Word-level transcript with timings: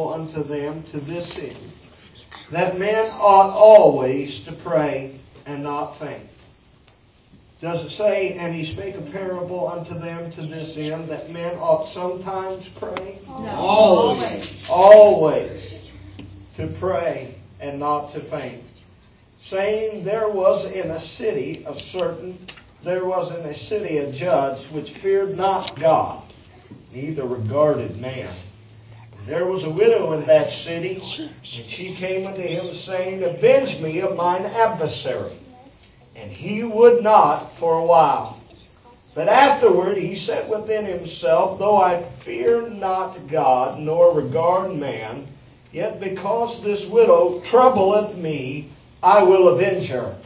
parable 0.00 0.12
unto 0.14 0.42
them 0.44 0.82
to 0.84 1.00
this 1.00 1.36
end, 1.36 1.72
that 2.50 2.78
men 2.78 3.10
ought 3.12 3.50
always 3.50 4.40
to 4.42 4.52
pray 4.64 5.20
and 5.46 5.62
not 5.62 5.98
faint. 5.98 6.28
Does 7.60 7.84
it 7.84 7.90
say, 7.90 8.38
and 8.38 8.54
he 8.54 8.64
spake 8.64 8.94
a 8.94 9.02
parable 9.02 9.68
unto 9.68 9.98
them 9.98 10.30
to 10.32 10.42
this 10.46 10.76
end, 10.78 11.10
that 11.10 11.30
men 11.30 11.56
ought 11.56 11.88
sometimes 11.88 12.66
pray? 12.78 13.18
No. 13.26 13.48
Always. 13.48 14.48
Always 14.70 15.78
to 16.56 16.68
pray 16.80 17.38
and 17.60 17.78
not 17.78 18.12
to 18.12 18.20
faint. 18.30 18.64
Saying, 19.42 20.04
there 20.04 20.28
was 20.28 20.64
in 20.66 20.90
a 20.90 21.00
city 21.00 21.64
a 21.66 21.78
certain, 21.78 22.46
there 22.82 23.04
was 23.04 23.30
in 23.32 23.44
a 23.44 23.54
city 23.54 23.98
a 23.98 24.12
judge 24.12 24.66
which 24.70 24.92
feared 25.02 25.36
not 25.36 25.78
God, 25.78 26.32
neither 26.92 27.26
regarded 27.26 28.00
man. 28.00 28.34
There 29.26 29.44
was 29.44 29.64
a 29.64 29.70
widow 29.70 30.12
in 30.12 30.26
that 30.26 30.50
city, 30.50 31.02
and 31.18 31.68
she 31.68 31.94
came 31.94 32.26
unto 32.26 32.40
him, 32.40 32.74
saying, 32.74 33.22
Avenge 33.22 33.78
me 33.80 34.00
of 34.00 34.16
mine 34.16 34.44
adversary. 34.44 35.38
And 36.16 36.30
he 36.32 36.64
would 36.64 37.02
not 37.02 37.56
for 37.58 37.78
a 37.78 37.84
while. 37.84 38.40
But 39.14 39.28
afterward 39.28 39.98
he 39.98 40.16
said 40.16 40.48
within 40.48 40.84
himself, 40.84 41.58
Though 41.58 41.76
I 41.76 42.08
fear 42.24 42.68
not 42.68 43.28
God, 43.28 43.78
nor 43.78 44.14
regard 44.14 44.74
man, 44.74 45.28
yet 45.72 46.00
because 46.00 46.62
this 46.62 46.86
widow 46.86 47.40
troubleth 47.44 48.16
me, 48.16 48.72
I 49.02 49.22
will 49.22 49.48
avenge 49.48 49.88
her, 49.88 50.16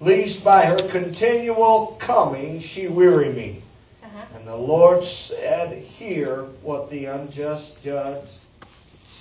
lest 0.00 0.44
by 0.44 0.66
her 0.66 0.88
continual 0.90 1.96
coming 2.00 2.60
she 2.60 2.88
weary 2.88 3.32
me. 3.32 3.62
Uh-huh. 4.02 4.24
And 4.34 4.46
the 4.46 4.56
Lord 4.56 5.04
said, 5.04 5.78
Hear 5.78 6.44
what 6.62 6.90
the 6.90 7.06
unjust 7.06 7.82
judge 7.82 8.28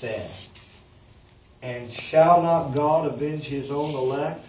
said. 0.01 0.31
And 1.61 1.91
shall 1.91 2.41
not 2.41 2.73
God 2.73 3.13
avenge 3.13 3.45
his 3.45 3.69
own 3.69 3.93
elect, 3.93 4.43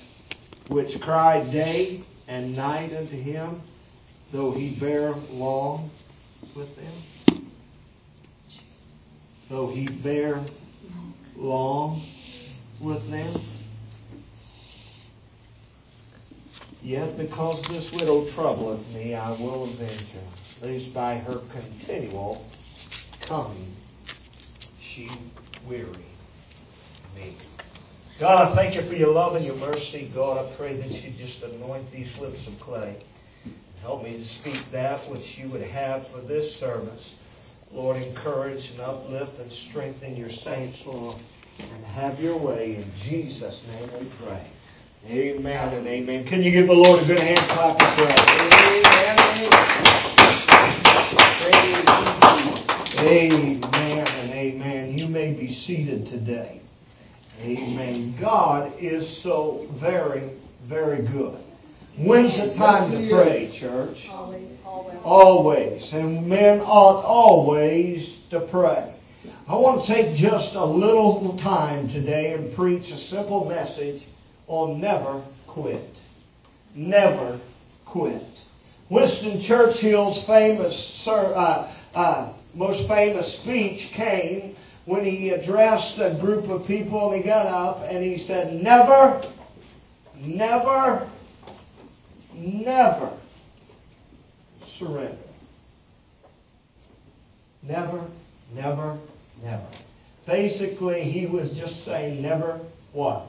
which 0.69 0.99
cry 1.03 1.45
day 1.45 2.05
and 2.27 2.57
night 2.57 2.95
unto 2.97 3.17
him, 3.17 3.61
though 4.33 4.53
he 4.53 4.75
bear 4.75 5.15
long 5.31 5.91
with 6.57 6.75
them? 6.75 7.51
Though 9.51 9.69
he 9.69 9.87
bear 9.87 10.43
long 11.37 12.03
with 12.81 13.11
them? 13.11 13.43
Yet 16.83 17.19
because 17.19 17.63
this 17.69 17.93
widow 17.93 18.29
troubleth 18.31 18.85
me, 18.89 19.15
I 19.15 19.33
will 19.33 19.65
avenge 19.65 20.09
her, 20.09 20.67
lest 20.67 20.95
by 20.95 21.19
her 21.19 21.43
continual 21.53 22.45
coming 23.21 23.77
she 24.95 25.09
weary 25.69 26.05
me. 27.15 27.37
God, 28.19 28.53
I 28.53 28.55
thank 28.55 28.75
you 28.75 28.83
for 28.83 28.95
your 28.95 29.13
love 29.13 29.35
and 29.35 29.45
your 29.45 29.57
mercy. 29.57 30.11
God, 30.15 30.47
I 30.47 30.55
pray 30.57 30.77
that 30.77 30.93
you 31.03 31.11
just 31.11 31.43
anoint 31.43 31.91
these 31.91 32.17
lips 32.19 32.47
of 32.47 32.59
clay. 32.61 33.03
Help 33.81 34.05
me 34.05 34.19
to 34.19 34.25
speak 34.25 34.61
that 34.71 35.11
which 35.11 35.39
you 35.39 35.49
would 35.49 35.63
have 35.63 36.07
for 36.09 36.21
this 36.21 36.55
service. 36.57 37.15
Lord, 37.73 37.97
encourage 37.97 38.71
and 38.71 38.81
uplift 38.81 39.39
and 39.39 39.51
strengthen 39.51 40.17
your 40.17 40.31
saints, 40.31 40.79
Lord. 40.87 41.17
And 41.59 41.85
have 41.85 42.21
your 42.21 42.37
way. 42.37 42.77
In 42.77 42.93
Jesus' 42.99 43.63
name 43.69 43.91
we 43.99 44.07
pray. 44.25 44.47
Amen 45.07 45.75
and 45.75 45.87
amen. 45.87 46.25
Can 46.25 46.43
you 46.43 46.53
give 46.53 46.69
the 46.69 46.75
Lord 46.75 47.03
a 47.03 47.07
good 47.07 47.19
hand 47.19 47.41
clap 47.51 47.81
of 47.81 47.97
praise? 47.97 48.19
Amen. 48.19 48.83
Amen 52.99 53.33
amen. 53.33 53.72
May 55.13 55.33
be 55.33 55.53
seated 55.53 56.07
today. 56.07 56.63
Amen. 57.39 58.17
God 58.21 58.73
is 58.79 59.19
so 59.19 59.69
very, 59.75 60.33
very 60.65 61.03
good. 61.03 61.39
When's 61.99 62.37
the 62.37 62.55
time 62.55 62.91
to 62.93 63.11
pray, 63.11 63.57
church? 63.59 64.09
Always. 65.05 65.93
And 65.93 66.27
men 66.27 66.61
ought 66.61 67.05
always 67.05 68.11
to 68.31 68.41
pray. 68.41 68.95
I 69.47 69.55
want 69.57 69.85
to 69.85 69.95
take 69.95 70.17
just 70.17 70.55
a 70.55 70.65
little 70.65 71.37
time 71.39 71.89
today 71.89 72.33
and 72.33 72.55
preach 72.57 72.91
a 72.91 72.99
simple 72.99 73.45
message 73.49 74.03
on 74.47 74.81
never 74.81 75.23
quit. 75.47 75.95
Never 76.75 77.41
quit. 77.85 78.27
Winston 78.89 79.43
Churchill's 79.43 80.23
famous, 80.25 81.07
uh, 81.07 81.73
uh, 81.95 82.33
most 82.55 82.87
famous 82.89 83.35
speech 83.37 83.91
came 83.93 84.57
when 84.85 85.05
he 85.05 85.31
addressed 85.31 85.99
a 85.99 86.15
group 86.21 86.49
of 86.49 86.67
people 86.67 87.13
and 87.13 87.23
he 87.23 87.29
got 87.29 87.47
up 87.47 87.85
and 87.89 88.03
he 88.03 88.19
said, 88.27 88.63
Never, 88.63 89.23
never, 90.17 91.09
never 92.35 93.13
surrender. 94.79 95.17
Never, 97.63 98.05
never, 98.55 98.99
never. 99.43 99.67
Basically, 100.27 101.03
he 101.11 101.27
was 101.27 101.53
just 101.53 101.85
saying, 101.85 102.23
never 102.23 102.61
what? 102.93 103.27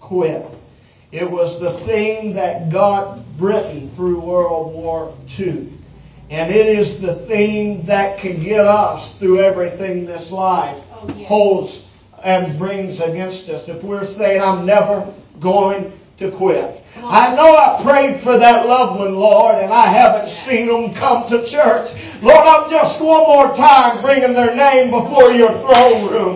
Quit. 0.00 0.46
It 1.12 1.30
was 1.30 1.60
the 1.60 1.84
thing 1.86 2.34
that 2.34 2.70
got 2.72 3.24
Britain 3.38 3.92
through 3.94 4.20
World 4.20 4.74
War 4.74 5.16
II. 5.38 5.73
And 6.30 6.50
it 6.50 6.66
is 6.66 7.00
the 7.00 7.26
thing 7.26 7.86
that 7.86 8.18
can 8.18 8.42
get 8.42 8.64
us 8.64 9.12
through 9.18 9.40
everything 9.40 10.06
this 10.06 10.30
life 10.30 10.82
Oh, 10.92 11.12
holds 11.24 11.82
and 12.22 12.58
brings 12.58 13.00
against 13.00 13.48
us. 13.48 13.68
If 13.68 13.82
we're 13.82 14.06
saying, 14.06 14.40
I'm 14.40 14.64
never 14.64 15.12
going 15.40 15.92
to 16.18 16.30
quit. 16.30 16.83
I 16.96 17.34
know 17.34 17.56
I 17.56 17.82
prayed 17.82 18.22
for 18.22 18.38
that 18.38 18.66
loved 18.66 18.98
one, 18.98 19.14
Lord, 19.14 19.58
and 19.58 19.72
I 19.72 19.86
haven't 19.86 20.30
seen 20.46 20.68
them 20.68 20.94
come 20.94 21.28
to 21.28 21.44
church. 21.44 21.90
Lord, 22.22 22.46
I'm 22.46 22.70
just 22.70 23.00
one 23.00 23.26
more 23.26 23.54
time 23.56 24.00
bringing 24.00 24.32
their 24.32 24.54
name 24.54 24.90
before 24.90 25.32
your 25.32 25.50
throne 25.60 26.08
room. 26.08 26.34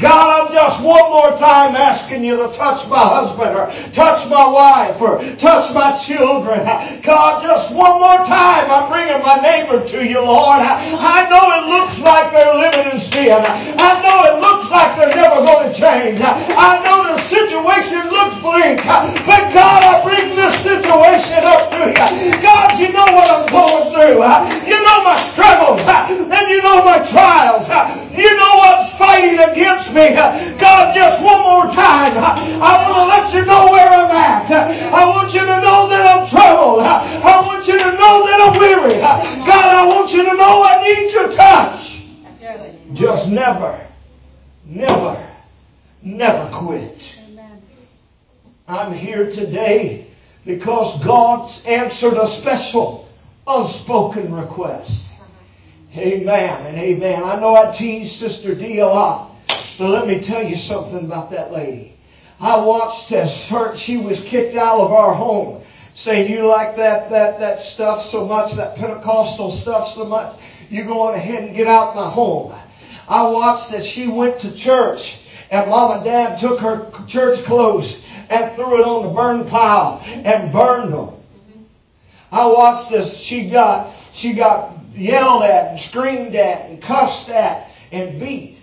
God, 0.00 0.26
I'm 0.26 0.52
just 0.52 0.82
one 0.82 1.10
more 1.12 1.36
time 1.38 1.76
asking 1.76 2.24
you 2.24 2.36
to 2.36 2.48
touch 2.56 2.88
my 2.88 2.98
husband 2.98 3.54
or 3.54 3.68
touch 3.92 4.26
my 4.28 4.48
wife 4.48 5.00
or 5.00 5.20
touch 5.36 5.72
my 5.74 6.00
children. 6.02 6.64
God, 7.02 7.42
just 7.42 7.70
one 7.74 8.00
more 8.00 8.24
time 8.24 8.70
I'm 8.70 8.90
bringing 8.90 9.22
my 9.22 9.38
neighbor 9.44 9.86
to 9.86 10.04
you, 10.04 10.24
Lord. 10.24 10.60
I 10.64 11.28
know 11.28 11.44
it 11.52 11.64
looks 11.68 11.98
like 12.00 12.32
they're 12.32 12.56
living 12.56 12.96
in 12.96 12.98
sin. 13.12 13.38
I 13.44 14.00
know 14.00 14.16
it 14.24 14.40
looks 14.40 14.70
like 14.72 14.96
they're 14.98 15.14
never 15.14 15.44
going 15.44 15.68
to 15.68 15.74
change. 15.78 16.18
I 16.24 16.80
know 16.82 17.04
their 17.04 17.22
situation 17.28 18.08
looks 18.08 18.40
bleak. 18.40 18.80
But 19.28 19.52
God, 19.52 19.82
I 19.84 19.97
bring 20.04 20.36
this 20.36 20.62
situation 20.62 21.44
up 21.44 21.70
to 21.70 21.88
you. 21.88 22.32
God, 22.42 22.78
you 22.78 22.92
know 22.92 23.08
what 23.14 23.30
I'm 23.30 23.46
going 23.48 23.92
through. 23.94 24.20
You 24.68 24.78
know 24.82 24.98
my 25.04 25.18
struggles. 25.32 25.80
And 25.80 26.48
you 26.50 26.62
know 26.62 26.84
my 26.84 26.98
trials. 27.10 27.66
You 28.16 28.34
know 28.36 28.52
what's 28.56 28.92
fighting 28.98 29.38
against 29.38 29.88
me. 29.92 30.14
God, 30.58 30.94
just 30.94 31.22
one 31.22 31.42
more 31.42 31.66
time. 31.74 32.16
I 32.18 32.88
want 32.88 32.94
to 32.94 33.04
let 33.06 33.34
you 33.34 33.44
know 33.46 33.70
where 33.70 33.88
I'm 33.88 34.10
at. 34.10 34.50
I 34.92 35.06
want 35.06 35.32
you 35.32 35.40
to 35.40 35.60
know 35.60 35.88
that 35.88 36.04
I'm 36.06 36.28
troubled. 36.28 36.82
I 36.82 37.40
want 37.46 37.66
you 37.66 37.78
to 37.78 37.92
know 37.92 38.26
that 38.26 38.40
I'm 38.42 38.58
weary. 38.58 39.00
God, 39.00 39.50
I 39.50 39.86
want 39.86 40.12
you 40.12 40.24
to 40.24 40.34
know 40.34 40.62
I 40.62 40.82
need 40.82 41.12
your 41.12 41.32
touch. 41.32 42.02
Just 42.94 43.28
never, 43.28 43.86
never, 44.64 45.28
never 46.02 46.50
quit. 46.50 46.98
I'm 48.68 48.92
here 48.92 49.30
today 49.30 50.08
because 50.44 51.02
God's 51.02 51.58
answered 51.64 52.18
a 52.18 52.28
special 52.42 53.08
unspoken 53.46 54.34
request. 54.34 55.06
Amen 55.96 56.66
and 56.66 56.76
amen. 56.76 57.24
I 57.24 57.40
know 57.40 57.56
I 57.56 57.74
tease 57.74 58.14
Sister 58.16 58.54
D 58.54 58.80
a 58.80 58.86
lot, 58.86 59.34
but 59.78 59.88
let 59.88 60.06
me 60.06 60.20
tell 60.20 60.44
you 60.44 60.58
something 60.58 61.06
about 61.06 61.30
that 61.30 61.50
lady. 61.50 61.96
I 62.38 62.58
watched 62.58 63.10
as 63.10 63.34
her, 63.44 63.74
she 63.74 63.96
was 63.96 64.20
kicked 64.20 64.54
out 64.54 64.80
of 64.80 64.92
our 64.92 65.14
home, 65.14 65.62
saying, 65.94 66.30
"You 66.30 66.46
like 66.46 66.76
that 66.76 67.08
that 67.08 67.40
that 67.40 67.62
stuff 67.62 68.04
so 68.10 68.26
much, 68.26 68.52
that 68.52 68.76
Pentecostal 68.76 69.50
stuff 69.52 69.94
so 69.94 70.04
much, 70.04 70.38
you 70.68 70.84
go 70.84 71.08
on 71.08 71.14
ahead 71.14 71.42
and 71.42 71.56
get 71.56 71.68
out 71.68 71.96
my 71.96 72.10
home." 72.10 72.52
I 73.08 73.22
watched 73.30 73.72
as 73.72 73.86
she 73.86 74.08
went 74.08 74.40
to 74.40 74.54
church, 74.54 75.16
and 75.50 75.70
mom 75.70 75.96
and 75.96 76.04
dad 76.04 76.38
took 76.38 76.60
her 76.60 76.90
church 77.06 77.44
clothes 77.44 77.98
and 78.28 78.54
threw 78.54 78.80
it 78.80 78.84
on 78.84 79.06
the 79.06 79.14
burn 79.14 79.48
pile 79.48 80.00
and 80.04 80.52
burned 80.52 80.92
them. 80.92 81.14
I 82.30 82.46
watched 82.46 82.92
as 82.92 83.16
she 83.16 83.48
got 83.48 83.94
she 84.14 84.34
got 84.34 84.76
yelled 84.94 85.42
at 85.44 85.72
and 85.72 85.80
screamed 85.80 86.34
at 86.34 86.68
and 86.68 86.82
cussed 86.82 87.28
at 87.28 87.68
and 87.90 88.20
beat. 88.20 88.58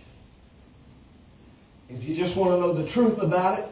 If 1.90 2.04
you 2.04 2.16
just 2.16 2.36
want 2.36 2.52
to 2.52 2.60
know 2.60 2.74
the 2.74 2.90
truth 2.92 3.20
about 3.20 3.60
it. 3.60 3.66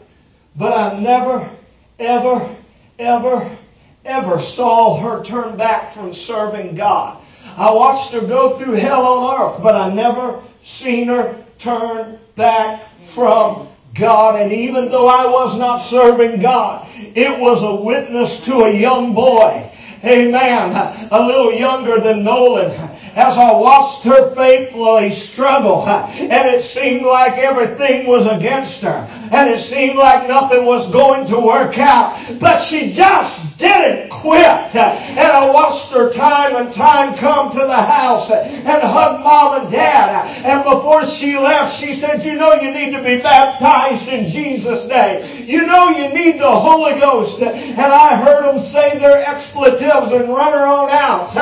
But 0.56 0.72
I 0.74 1.00
never, 1.00 1.52
ever, 2.00 2.56
ever, 3.00 3.58
ever 4.06 4.40
saw 4.40 5.00
her 5.02 5.24
turn 5.24 5.58
back 5.58 5.96
from 5.96 6.14
serving 6.14 6.76
God. 6.76 7.24
I 7.46 7.72
watched 7.72 8.14
her 8.14 8.22
go 8.22 8.60
through 8.60 8.76
hell 8.76 9.06
on 9.06 9.42
earth, 9.42 9.64
but 9.64 9.76
I 9.76 9.92
never 9.94 10.44
seen 10.64 11.08
her 11.08 11.44
turn 11.60 12.20
back 12.36 12.84
from 13.14 13.70
God. 13.96 14.42
And 14.42 14.52
even 14.52 14.90
though 14.90 15.08
I 15.08 15.26
was 15.26 15.58
not 15.58 15.90
serving 15.90 16.42
God, 16.42 16.88
it 16.94 17.40
was 17.40 17.62
a 17.62 17.84
witness 17.84 18.40
to 18.46 18.64
a 18.64 18.74
young 18.74 19.14
boy. 19.14 19.70
Amen. 20.04 21.10
A 21.12 21.26
little 21.26 21.54
younger 21.54 22.00
than 22.00 22.24
Nolan 22.24 22.72
as 23.16 23.38
I 23.38 23.54
watched 23.54 24.06
her 24.06 24.34
faithfully 24.36 25.12
struggle, 25.12 25.88
and 25.88 26.56
it 26.56 26.64
seemed 26.64 27.06
like 27.06 27.34
everything 27.34 28.08
was 28.08 28.26
against 28.26 28.82
her, 28.82 28.90
and 28.90 29.50
it 29.52 29.70
seemed 29.70 29.98
like 29.98 30.28
nothing 30.28 30.66
was 30.66 30.92
going 30.92 31.28
to 31.28 31.40
work 31.40 31.78
out, 31.78 32.40
but 32.40 32.64
she 32.64 32.92
just 32.92 33.58
didn't 33.60 34.13
quit. 34.24 34.74
And 34.74 35.20
I 35.20 35.50
watched 35.52 35.92
her 35.92 36.12
time 36.14 36.56
and 36.56 36.74
time 36.74 37.18
come 37.20 37.52
to 37.52 37.60
the 37.60 37.82
house 37.84 38.32
and 38.32 38.82
hug 38.82 39.20
mom 39.20 39.62
and 39.62 39.72
dad. 39.72 40.46
And 40.46 40.64
before 40.64 41.06
she 41.06 41.38
left, 41.38 41.78
she 41.80 41.94
said, 41.94 42.24
you 42.24 42.36
know 42.36 42.54
you 42.56 42.72
need 42.72 42.96
to 42.96 43.04
be 43.04 43.18
baptized 43.22 44.08
in 44.08 44.32
Jesus' 44.32 44.88
name. 44.88 45.48
You 45.48 45.68
know 45.68 45.90
you 45.90 46.10
need 46.10 46.40
the 46.40 46.60
Holy 46.60 47.00
Ghost. 47.00 47.42
And 47.42 47.80
I 47.80 48.16
heard 48.16 48.46
them 48.46 48.60
say 48.72 48.98
their 48.98 49.18
expletives 49.18 50.14
and 50.14 50.30
run 50.30 50.54
her 50.54 50.66
on 50.66 50.90
out. 50.90 51.36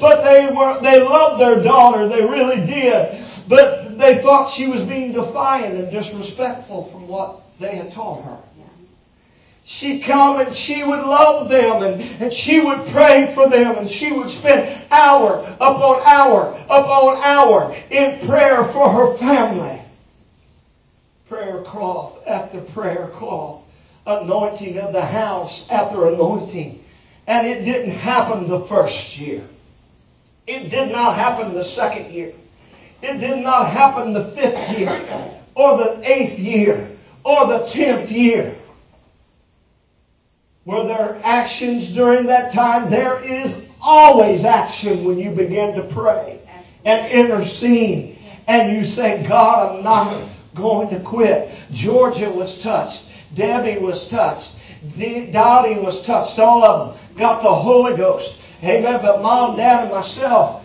But 0.00 0.24
they 0.24 0.46
were, 0.52 0.82
they 0.82 1.00
loved 1.00 1.40
their 1.40 1.62
daughter. 1.62 2.08
They 2.08 2.22
really 2.22 2.66
did. 2.66 3.24
But 3.48 3.96
they 3.98 4.20
thought 4.22 4.52
she 4.54 4.66
was 4.66 4.82
being 4.82 5.12
defiant 5.12 5.76
and 5.76 5.90
disrespectful 5.90 6.90
from 6.90 7.06
what 7.06 7.42
they 7.60 7.76
had 7.76 7.92
taught 7.92 8.24
her. 8.24 8.38
She'd 9.66 10.02
come 10.04 10.40
and 10.40 10.54
she 10.54 10.84
would 10.84 11.00
love 11.00 11.48
them 11.48 11.82
and, 11.82 12.00
and 12.22 12.32
she 12.32 12.60
would 12.60 12.86
pray 12.88 13.34
for 13.34 13.48
them 13.48 13.78
and 13.78 13.88
she 13.88 14.12
would 14.12 14.30
spend 14.30 14.84
hour 14.90 15.56
upon 15.58 16.02
hour 16.04 16.50
upon 16.68 17.16
hour 17.22 17.74
in 17.90 18.26
prayer 18.28 18.64
for 18.72 18.90
her 18.92 19.16
family. 19.16 19.80
Prayer 21.28 21.62
cloth 21.62 22.18
after 22.26 22.60
prayer 22.60 23.10
cloth. 23.14 23.62
Anointing 24.06 24.78
of 24.78 24.92
the 24.92 25.04
house 25.04 25.64
after 25.70 26.08
anointing. 26.08 26.84
And 27.26 27.46
it 27.46 27.64
didn't 27.64 27.92
happen 27.92 28.48
the 28.48 28.66
first 28.66 29.16
year. 29.16 29.44
It 30.46 30.68
did 30.68 30.92
not 30.92 31.16
happen 31.16 31.54
the 31.54 31.64
second 31.64 32.12
year. 32.12 32.34
It 33.00 33.18
did 33.18 33.42
not 33.42 33.70
happen 33.70 34.12
the 34.12 34.32
fifth 34.32 34.78
year 34.78 35.40
or 35.54 35.78
the 35.78 36.02
eighth 36.04 36.38
year 36.38 36.90
or 37.24 37.46
the 37.46 37.66
tenth 37.70 38.10
year. 38.10 38.58
Were 40.64 40.86
there 40.86 41.20
actions 41.22 41.92
during 41.92 42.26
that 42.26 42.52
time? 42.54 42.90
There 42.90 43.22
is 43.22 43.54
always 43.80 44.44
action 44.44 45.04
when 45.04 45.18
you 45.18 45.30
begin 45.30 45.74
to 45.74 45.84
pray 45.92 46.40
and 46.84 47.06
intercede 47.12 48.18
and 48.46 48.76
you 48.76 48.84
say, 48.84 49.26
God, 49.26 49.76
I'm 49.76 49.84
not 49.84 50.30
going 50.54 50.88
to 50.90 51.00
quit. 51.00 51.54
Georgia 51.72 52.30
was 52.30 52.56
touched. 52.58 53.04
Debbie 53.34 53.78
was 53.78 54.06
touched. 54.08 54.54
Dottie 55.32 55.80
was 55.80 56.02
touched. 56.02 56.38
All 56.38 56.64
of 56.64 56.96
them 56.96 57.18
got 57.18 57.42
the 57.42 57.54
Holy 57.54 57.96
Ghost. 57.96 58.34
Amen. 58.62 59.00
But 59.02 59.22
mom, 59.22 59.56
dad, 59.56 59.84
and 59.84 59.90
myself 59.90 60.64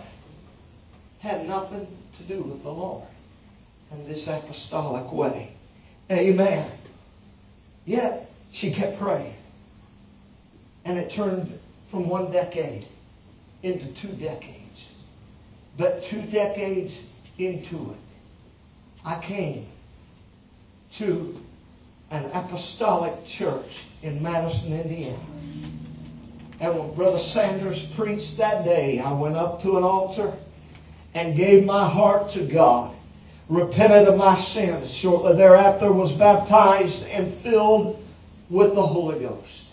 had 1.18 1.46
nothing 1.46 1.86
to 2.16 2.22
do 2.24 2.42
with 2.42 2.62
the 2.62 2.70
Lord 2.70 3.06
in 3.92 4.08
this 4.08 4.26
apostolic 4.26 5.12
way. 5.12 5.52
Amen. 6.10 6.70
Yet 7.84 8.30
she 8.52 8.72
kept 8.72 8.98
praying. 8.98 9.34
And 10.84 10.98
it 10.98 11.12
turned 11.12 11.58
from 11.90 12.08
one 12.08 12.32
decade 12.32 12.86
into 13.62 13.92
two 14.00 14.12
decades. 14.12 14.56
But 15.76 16.04
two 16.04 16.22
decades 16.22 16.98
into 17.38 17.92
it, 17.92 17.98
I 19.04 19.20
came 19.20 19.66
to 20.98 21.40
an 22.10 22.24
apostolic 22.32 23.26
church 23.26 23.70
in 24.02 24.22
Madison, 24.22 24.72
Indiana. 24.72 25.18
And 26.60 26.78
when 26.78 26.94
Brother 26.94 27.20
Sanders 27.20 27.86
preached 27.96 28.36
that 28.38 28.64
day, 28.64 28.98
I 28.98 29.12
went 29.12 29.36
up 29.36 29.62
to 29.62 29.78
an 29.78 29.84
altar 29.84 30.36
and 31.14 31.36
gave 31.36 31.64
my 31.64 31.88
heart 31.88 32.32
to 32.32 32.46
God, 32.46 32.94
repented 33.48 34.08
of 34.08 34.16
my 34.16 34.36
sins. 34.36 34.90
Shortly 34.90 35.36
thereafter 35.36 35.92
was 35.92 36.12
baptized 36.12 37.02
and 37.04 37.40
filled 37.42 38.04
with 38.50 38.74
the 38.74 38.86
Holy 38.86 39.20
Ghost. 39.20 39.66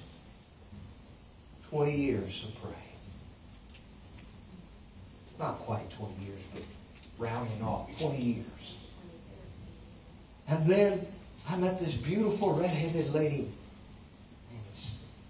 20 1.69 1.95
years 1.95 2.45
of 2.47 2.61
praying. 2.61 2.75
Not 5.39 5.59
quite 5.59 5.89
20 5.97 6.25
years, 6.25 6.41
but 6.53 6.63
rounding 7.19 7.61
off, 7.61 7.89
20 7.99 8.17
years. 8.17 8.45
And 10.47 10.69
then 10.69 11.07
I 11.47 11.57
met 11.57 11.79
this 11.79 11.93
beautiful 11.95 12.57
red-headed 12.57 13.09
lady 13.09 13.51
named 14.49 14.63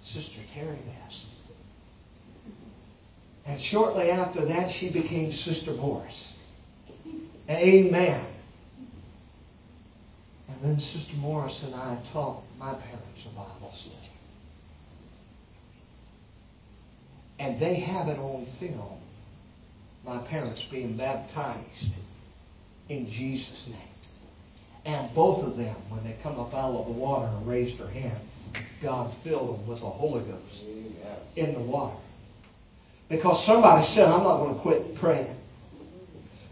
Sister 0.03 0.39
Terry 0.53 0.77
Bass. 0.85 1.25
And 3.45 3.61
shortly 3.61 4.11
after 4.11 4.45
that, 4.45 4.71
she 4.71 4.89
became 4.89 5.33
Sister 5.33 5.73
Morris. 5.73 6.37
Amen. 7.49 8.25
And 10.49 10.61
then 10.61 10.79
Sister 10.79 11.15
Morris 11.15 11.63
and 11.63 11.73
I 11.73 11.97
taught 12.11 12.43
my 12.59 12.73
parents 12.73 13.21
a 13.25 13.29
Bible 13.29 13.73
study. 13.79 14.16
And 17.39 17.59
they 17.59 17.75
have 17.75 18.07
it 18.07 18.17
on 18.17 18.47
film, 18.59 18.99
my 20.05 20.19
parents 20.27 20.61
being 20.71 20.97
baptized 20.97 21.91
in 22.89 23.09
Jesus' 23.09 23.67
name. 23.67 23.77
And 24.85 25.13
both 25.13 25.45
of 25.45 25.57
them, 25.57 25.75
when 25.89 26.03
they 26.03 26.15
come 26.23 26.39
up 26.39 26.53
out 26.53 26.73
of 26.73 26.85
the 26.87 26.93
water 26.93 27.27
and 27.27 27.47
raised 27.47 27.77
their 27.77 27.89
hand, 27.89 28.21
God 28.81 29.13
filled 29.23 29.59
them 29.59 29.67
with 29.67 29.79
the 29.81 29.89
Holy 29.89 30.23
Ghost 30.23 30.63
in 31.35 31.53
the 31.53 31.59
water. 31.59 31.97
Because 33.09 33.45
somebody 33.45 33.87
said, 33.93 34.05
I'm 34.05 34.23
not 34.23 34.37
going 34.37 34.55
to 34.55 34.61
quit 34.61 34.95
praying. 34.95 35.35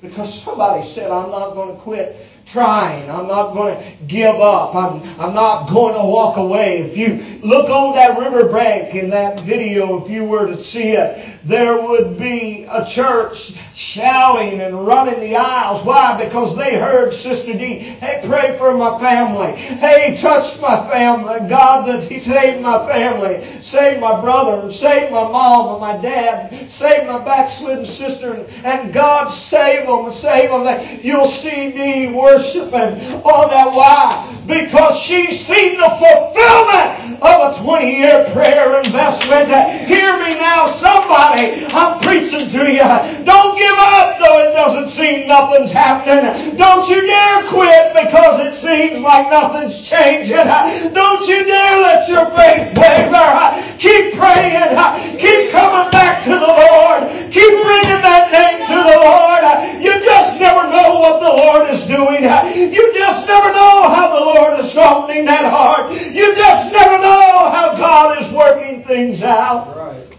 Because 0.01 0.43
somebody 0.43 0.93
said, 0.93 1.09
I'm 1.09 1.31
not 1.31 1.53
going 1.53 1.75
to 1.75 1.81
quit 1.81 2.15
trying. 2.47 3.09
I'm 3.09 3.27
not 3.27 3.53
going 3.53 3.77
to 3.77 4.05
give 4.05 4.35
up. 4.35 4.75
I'm, 4.75 5.03
I'm 5.19 5.33
not 5.33 5.69
going 5.69 5.93
to 5.93 6.05
walk 6.05 6.37
away. 6.37 6.81
If 6.81 6.97
you 6.97 7.39
look 7.47 7.69
on 7.69 7.95
that 7.95 8.19
riverbank 8.19 8.93
in 8.95 9.09
that 9.09 9.45
video, 9.45 10.03
if 10.03 10.09
you 10.09 10.25
were 10.25 10.47
to 10.47 10.63
see 10.63 10.91
it, 10.91 11.39
there 11.45 11.81
would 11.81 12.17
be 12.17 12.65
a 12.69 12.85
church 12.89 13.53
shouting 13.73 14.61
and 14.61 14.85
running 14.85 15.19
the 15.19 15.35
aisles. 15.35 15.85
Why? 15.85 16.23
Because 16.23 16.55
they 16.57 16.75
heard 16.77 17.13
Sister 17.13 17.53
D, 17.53 17.79
hey, 17.79 18.23
pray 18.27 18.57
for 18.57 18.75
my 18.77 18.99
family. 18.99 19.53
Hey, 19.55 20.17
touch 20.21 20.59
my 20.59 20.89
family. 20.89 21.49
God, 21.49 21.87
that 21.87 22.11
He 22.11 22.19
saved 22.21 22.61
my 22.61 22.87
family. 22.87 23.61
Save 23.63 23.99
my 23.99 24.21
brother 24.21 24.61
and 24.61 24.73
save 24.73 25.11
my 25.11 25.23
mom 25.23 25.71
and 25.71 25.81
my 25.81 26.01
dad. 26.01 26.71
Save 26.71 27.07
my 27.07 27.23
backslidden 27.23 27.85
sister. 27.85 28.33
And 28.63 28.93
God 28.93 29.29
save 29.29 29.87
them. 29.87 30.11
Save 30.13 30.49
them. 30.49 30.99
You'll 31.03 31.27
see 31.27 31.73
me 31.73 32.13
worshiping 32.35 33.21
all 33.23 33.49
that. 33.49 33.71
Why? 33.73 34.34
Because 34.47 35.01
she's 35.01 35.45
seen 35.47 35.77
the 35.77 35.89
fulfillment 35.97 37.21
of 37.21 37.57
a 37.57 37.63
20 37.63 37.97
year 37.97 38.29
prayer 38.33 38.81
investment. 38.81 39.49
Hear 39.87 40.19
me 40.19 40.35
now, 40.35 40.77
somebody. 40.77 41.65
I'm 41.65 41.99
preaching 42.01 42.49
to 42.51 42.63
you. 42.71 43.25
Don't 43.25 43.57
give 43.57 43.73
up 43.73 44.19
though 44.19 44.39
it 44.45 44.53
doesn't 44.53 44.91
seem 44.91 45.27
nothing's 45.27 45.71
happening. 45.71 46.57
Don't 46.57 46.87
you 46.87 47.01
dare 47.01 47.47
quit 47.47 47.93
because 47.93 48.45
it 48.45 48.61
seems 48.61 49.01
like 49.01 49.29
nothing's 49.29 49.87
changing. 49.87 50.45
Don't 50.93 51.27
you 51.27 51.45
dare 51.45 51.79
let 51.81 52.07
your 52.07 52.29
faith 52.37 52.77
waver. 52.77 53.77
Keep 53.79 54.13
praying. 54.15 55.17
Keep 55.19 55.51
coming 55.51 55.91
back 55.91 56.23
to 56.25 56.31
the 56.31 56.53
Lord. 56.53 57.33
Keep 57.33 57.53
bringing 57.65 58.01
that 58.05 58.29
name 58.31 58.67
to 58.67 58.77
the 58.77 58.97
Lord. 59.01 59.43
You 59.81 59.93
just 60.03 60.39
never 60.39 60.69
know 60.69 60.99
what 60.99 61.19
the 61.19 61.29
Lord 61.29 61.69
is 61.69 61.85
doing. 61.85 62.23
You 62.23 62.93
just 62.93 63.27
never 63.27 63.51
know 63.53 63.89
how 63.89 64.13
the 64.13 64.21
Lord 64.21 64.34
is 64.35 64.73
softening 64.73 65.25
that 65.25 65.45
heart. 65.45 65.91
You 65.93 66.35
just 66.35 66.71
never 66.71 66.97
know 66.97 67.51
how 67.51 67.75
God 67.77 68.21
is 68.21 68.31
working 68.31 68.83
things 68.85 69.21
out. 69.21 69.75
Right. 69.75 70.17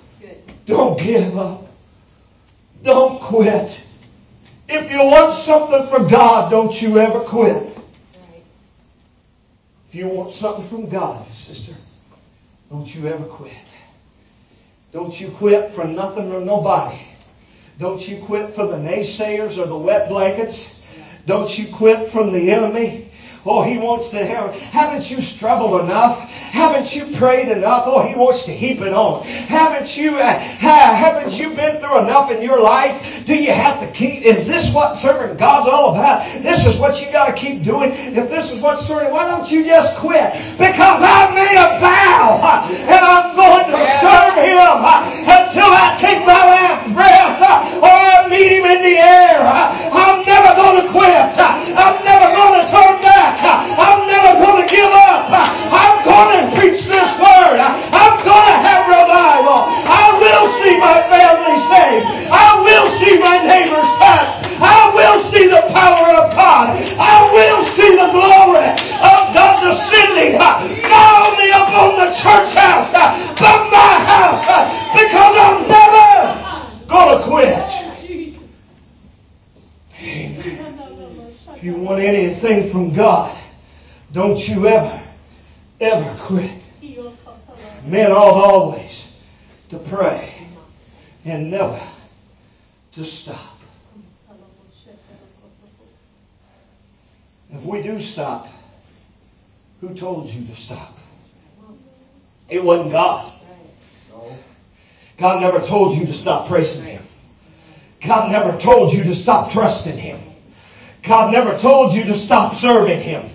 Don't 0.67 0.99
give 1.01 1.37
up. 1.37 1.67
Don't 2.83 3.21
quit. 3.23 3.81
If 4.69 4.91
you 4.91 4.99
want 4.99 5.45
something 5.45 5.89
from 5.89 6.11
God, 6.11 6.51
don't 6.51 6.81
you 6.81 6.99
ever 6.99 7.21
quit. 7.21 7.79
If 9.89 9.95
you 9.95 10.09
want 10.09 10.35
something 10.35 10.69
from 10.69 10.89
God, 10.89 11.31
sister, 11.33 11.77
don't 12.71 12.87
you 12.89 13.07
ever 13.07 13.25
quit. 13.25 13.53
Don't 14.93 15.19
you 15.21 15.31
quit 15.33 15.75
for 15.75 15.85
nothing 15.85 16.33
or 16.33 16.41
nobody. 16.41 17.01
Don't 17.79 18.01
you 18.09 18.25
quit 18.25 18.55
for 18.55 18.67
the 18.67 18.77
naysayers 18.77 19.59
or 19.59 19.67
the 19.67 19.77
wet 19.77 20.09
blankets. 20.09 20.71
Don't 21.27 21.57
you 21.59 21.75
quit 21.77 22.11
from 22.13 22.33
the 22.33 22.51
enemy. 22.51 23.06
Oh, 23.47 23.63
He 23.63 23.79
wants 23.79 24.11
to 24.11 24.27
have. 24.27 24.55
Haven't 24.55 25.11
you 25.11 25.23
struggled 25.23 25.81
enough? 25.83 26.19
Haven't 26.29 26.95
you 26.95 27.17
prayed 27.17 27.49
enough? 27.49 27.85
Oh, 27.87 28.07
He 28.07 28.15
wants 28.15 28.45
to 28.45 28.53
heap 28.53 28.81
it 28.81 28.93
on. 28.93 29.25
Haven't 29.25 29.97
you? 29.97 30.17
Uh, 30.17 30.39
haven't 30.39 31.33
you 31.35 31.55
been 31.55 31.81
through 31.81 31.99
enough 31.99 32.31
in 32.31 32.43
your 32.43 32.61
life? 32.61 33.25
Do 33.27 33.35
you 33.35 33.53
have 33.53 33.81
to 33.81 33.91
keep? 33.93 34.23
Is 34.23 34.47
this 34.47 34.73
what 34.75 34.99
serving 34.99 35.37
God's 35.37 35.69
all 35.69 35.95
about? 35.95 36.43
This 36.43 36.65
is 36.67 36.79
what 36.79 37.01
you 37.01 37.11
got 37.13 37.27
to 37.27 37.35
keep 37.35 37.63
doing. 37.63 37.93
If 37.93 38.29
this 38.31 38.51
is 38.51 38.61
what 38.61 38.79
serving, 38.81 39.13
why 39.13 39.29
don't 39.29 39.51
you 39.51 39.65
just 39.65 39.97
quit? 39.99 40.33
Because 40.59 41.03
I 41.03 41.31
made 41.35 41.57
a 41.57 41.79
vow, 41.79 42.67
and 42.71 43.03
I'm 43.05 43.37
going 43.37 43.67
to 43.71 43.79
serve 44.03 44.35
Him 44.43 44.77
until 45.27 45.71
I 45.71 45.97
take 46.01 46.27
my 46.27 46.43
last 46.51 46.95
breath, 46.95 47.41
or 47.79 47.91
I 47.91 48.29
meet 48.29 48.51
Him 48.53 48.65
in 48.65 48.83
the 48.83 48.97
air. 48.99 49.39
I'm 49.47 50.25
never 50.25 50.55
going 50.57 50.87
to 50.87 50.93
quit. 50.93 51.39
I'm 51.39 52.05
never 52.05 52.35
going 52.35 52.61
to 52.61 52.67
turn 52.71 53.03
back. 53.03 53.36
I'm 53.43 54.07
never 54.09 54.41
going 54.41 54.65
to 54.65 54.69
give 54.71 54.93
up. 54.93 55.29
I'm 55.29 56.05
going 56.05 56.31
to 56.41 56.57
preach 56.57 56.81
this 56.87 57.11
word. 57.21 57.59
I'm 57.61 58.17
going 58.25 58.47
to 58.49 58.57
have 58.65 58.89
revival. 58.89 59.69
I 59.69 60.17
will 60.17 60.47
see 60.63 60.79
my 60.79 61.03
family 61.11 61.57
saved. 61.69 62.07
I 62.33 62.57
will 62.61 62.89
see 63.01 63.19
my 63.19 63.37
neighbors 63.45 63.89
touched. 64.01 64.47
I 64.57 64.89
will 64.95 65.21
see 65.33 65.47
the 65.47 65.69
power 65.69 66.09
of 66.17 66.33
God. 66.33 66.81
I 66.97 67.29
will 67.33 67.61
see 67.77 67.91
the 67.93 68.09
glory 68.09 68.73
of 68.73 69.35
God 69.37 69.61
descending 69.61 70.39
not 70.39 71.29
only 71.29 71.51
upon 71.51 72.01
the 72.01 72.09
church 72.17 72.55
house, 72.57 72.93
but 73.37 73.71
my 73.71 74.01
house, 74.01 74.47
because 74.97 75.37
I'm 75.37 75.69
never 75.69 76.57
going 76.89 77.19
to 77.19 77.25
quit. 77.29 77.87
If 81.57 81.65
you 81.65 81.75
want 81.75 82.03
anything 82.03 82.71
from 82.71 82.95
God, 82.95 83.35
don't 84.13 84.39
you 84.47 84.69
ever, 84.69 85.03
ever 85.81 86.23
quit. 86.27 86.61
Men 87.83 88.13
ought 88.13 88.45
always 88.45 89.09
to 89.71 89.79
pray 89.79 90.51
and 91.25 91.51
never 91.51 91.81
to 92.93 93.05
stop. 93.07 93.57
If 97.51 97.65
we 97.65 97.81
do 97.81 98.03
stop, 98.03 98.49
who 99.81 99.95
told 99.95 100.29
you 100.29 100.47
to 100.49 100.57
stop? 100.57 100.95
It 102.51 102.63
wasn't 102.63 102.93
God. 102.93 103.33
God 105.19 105.41
never 105.41 105.67
told 105.67 105.97
you 105.97 106.05
to 106.05 106.13
stop 106.13 106.49
praising 106.49 106.85
Him. 106.85 107.07
God 108.05 108.31
never 108.31 108.61
told 108.61 108.93
you 108.93 109.05
to 109.05 109.15
stop 109.15 109.53
trusting 109.53 109.97
Him. 109.97 110.36
God 111.07 111.33
never 111.33 111.59
told 111.59 111.93
you 111.95 112.05
to 112.05 112.19
stop 112.19 112.57
serving 112.57 113.01
Him. 113.01 113.31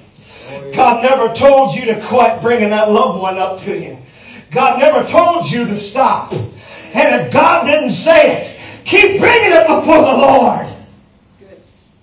God 0.74 1.04
never 1.04 1.34
told 1.34 1.76
you 1.76 1.86
to 1.86 2.08
quit 2.08 2.42
bringing 2.42 2.70
that 2.72 2.92
loved 2.92 3.22
one 3.22 3.38
up 3.38 3.60
to 3.60 3.80
Him. 3.80 4.04
God 4.52 4.80
never 4.80 5.10
told 5.10 5.50
you 5.50 5.66
to 5.66 5.80
stop. 5.80 6.34
And 6.34 7.22
if 7.22 7.34
God 7.34 7.66
didn't 7.66 7.94
say 7.94 8.42
it, 8.42 8.86
keep 8.86 9.20
bringing 9.20 9.52
it 9.52 9.68
before 9.68 10.02
the 10.04 10.18
Lord. 10.18 10.68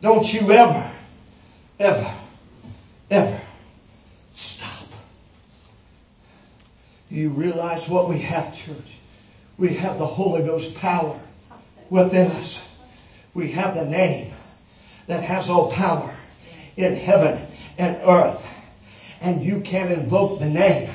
Don't 0.00 0.32
you 0.32 0.50
ever, 0.52 0.92
ever, 1.78 2.20
ever 3.10 3.42
stop. 4.36 4.86
You 7.10 7.30
realize 7.30 7.86
what 7.88 8.08
we 8.08 8.20
have, 8.20 8.54
church? 8.54 8.86
We 9.58 9.74
have 9.74 9.98
the 9.98 10.06
Holy 10.06 10.42
Ghost 10.42 10.74
power 10.76 11.20
within 11.90 12.30
us. 12.30 12.58
We 13.34 13.52
have 13.52 13.74
the 13.74 13.84
name 13.84 14.32
that 15.08 15.22
has 15.22 15.48
all 15.48 15.72
power 15.72 16.14
in 16.76 16.94
heaven 16.94 17.46
and 17.78 17.96
earth. 18.04 18.42
And 19.20 19.42
you 19.42 19.60
can't 19.62 19.90
invoke 19.90 20.38
the 20.38 20.48
name 20.48 20.90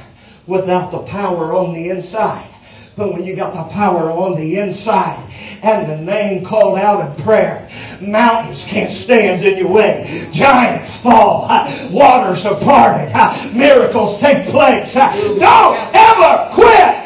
without 0.48 0.92
the 0.92 1.00
power 1.00 1.54
on 1.54 1.74
the 1.74 1.90
inside. 1.90 2.50
But 2.96 3.12
when 3.12 3.26
you 3.26 3.36
got 3.36 3.54
the 3.54 3.74
power 3.74 4.12
on 4.12 4.36
the 4.40 4.60
inside 4.60 5.28
and 5.64 5.90
the 5.90 5.98
name 5.98 6.46
called 6.46 6.78
out 6.78 7.18
in 7.18 7.24
prayer, 7.24 7.68
mountains 8.02 8.64
can't 8.66 8.96
stand 8.98 9.44
in 9.44 9.58
your 9.58 9.70
way. 9.70 10.30
Giants 10.32 10.96
fall. 10.98 11.48
Waters 11.92 12.46
are 12.46 12.60
parted. 12.60 13.12
Miracles 13.56 14.20
take 14.20 14.48
place. 14.50 14.94
Don't 14.94 15.96
ever 15.96 16.50
quit. 16.54 17.00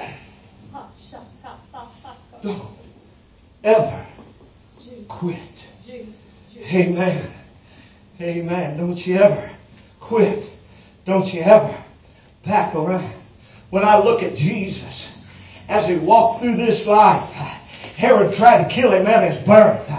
Don't 2.43 2.67
ever 3.63 4.05
quit. 5.07 5.56
Amen. 6.67 7.33
Amen. 8.19 8.77
Don't 8.77 9.07
you 9.07 9.17
ever 9.17 9.51
quit. 9.99 10.43
Don't 11.05 11.33
you 11.33 11.41
ever 11.41 11.83
back 12.45 12.75
around. 12.75 13.13
When 13.69 13.83
I 13.83 13.97
look 13.99 14.23
at 14.23 14.35
Jesus 14.35 15.09
as 15.67 15.87
he 15.87 15.95
walked 15.95 16.41
through 16.41 16.57
this 16.57 16.85
life, 16.85 17.29
Herod 17.95 18.35
tried 18.35 18.63
to 18.63 18.69
kill 18.73 18.91
him 18.91 19.07
at 19.07 19.31
his 19.31 19.45
birth, 19.45 19.89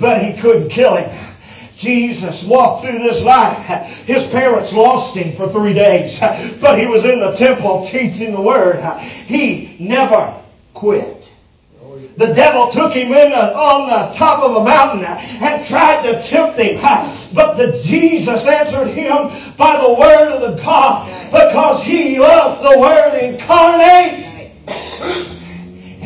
but 0.00 0.22
he 0.22 0.40
couldn't 0.40 0.70
kill 0.70 0.96
him. 0.96 1.36
Jesus 1.76 2.42
walked 2.44 2.84
through 2.84 2.98
this 2.98 3.20
life. 3.22 3.66
His 4.06 4.24
parents 4.26 4.72
lost 4.72 5.16
him 5.16 5.36
for 5.36 5.50
three 5.52 5.72
days, 5.72 6.18
but 6.60 6.78
he 6.78 6.86
was 6.86 7.04
in 7.04 7.18
the 7.20 7.32
temple 7.32 7.88
teaching 7.90 8.32
the 8.32 8.40
word. 8.40 8.80
He 9.26 9.76
never 9.80 10.40
quit. 10.74 11.21
The 12.16 12.34
devil 12.34 12.70
took 12.70 12.92
him 12.92 13.12
in 13.12 13.32
a, 13.32 13.52
on 13.54 13.88
the 13.88 14.18
top 14.18 14.42
of 14.42 14.56
a 14.56 14.64
mountain 14.64 15.04
and 15.04 15.66
tried 15.66 16.02
to 16.02 16.22
tempt 16.22 16.58
him. 16.60 16.80
But 17.34 17.56
the 17.56 17.80
Jesus 17.82 18.46
answered 18.46 18.88
him 18.88 19.56
by 19.56 19.80
the 19.80 19.94
word 19.94 20.32
of 20.32 20.40
the 20.42 20.62
God 20.62 21.08
because 21.32 21.82
he 21.82 22.18
was 22.18 22.60
the 22.62 22.78
word 22.78 23.14
incarnate. 23.18 23.71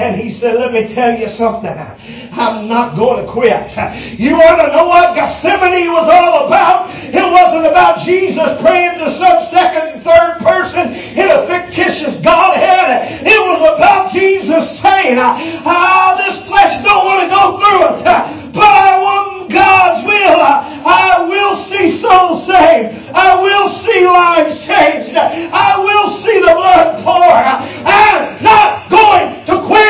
And 0.07 0.15
he 0.15 0.31
said, 0.31 0.55
let 0.55 0.71
me 0.73 0.95
tell 0.95 1.19
you 1.19 1.29
something. 1.31 1.67
I'm 1.67 2.69
not 2.69 2.95
going 2.95 3.27
to 3.27 3.33
quit. 3.33 3.75
You 4.21 4.39
want 4.39 4.63
to 4.63 4.71
know 4.71 4.87
what 4.87 5.17
Gethsemane 5.17 5.91
was 5.91 6.07
all 6.07 6.47
about? 6.47 6.95
It 6.95 7.27
wasn't 7.27 7.67
about 7.67 8.07
Jesus 8.07 8.47
praying 8.63 9.03
to 9.03 9.11
some 9.19 9.43
second 9.51 9.99
and 9.99 10.05
third 10.07 10.39
person 10.47 10.95
in 10.95 11.27
a 11.27 11.43
fictitious 11.51 12.23
Godhead. 12.23 13.27
It 13.27 13.41
was 13.51 13.75
about 13.75 14.13
Jesus 14.13 14.79
saying, 14.79 15.19
ah, 15.19 16.15
this 16.23 16.39
flesh 16.47 16.85
don't 16.87 17.03
want 17.03 17.27
to 17.27 17.29
go 17.35 17.59
through 17.59 17.83
it, 17.99 18.55
but 18.55 18.63
I 18.63 19.03
want 19.03 19.51
God's 19.51 20.07
will. 20.07 20.39
I 20.87 21.27
will 21.27 21.57
see 21.67 22.01
souls 22.01 22.47
saved. 22.47 23.11
I 23.11 23.43
will 23.43 23.71
see 23.83 24.07
lives 24.07 24.55
changed. 24.65 25.17
I 25.17 25.83
will 25.83 26.23
see 26.23 26.39
the 26.39 26.55
blood 26.55 27.03
pour. 27.03 27.27
I'm 27.27 28.41
not 28.41 28.89
going 28.89 29.47
to 29.47 29.67
quit. 29.67 29.86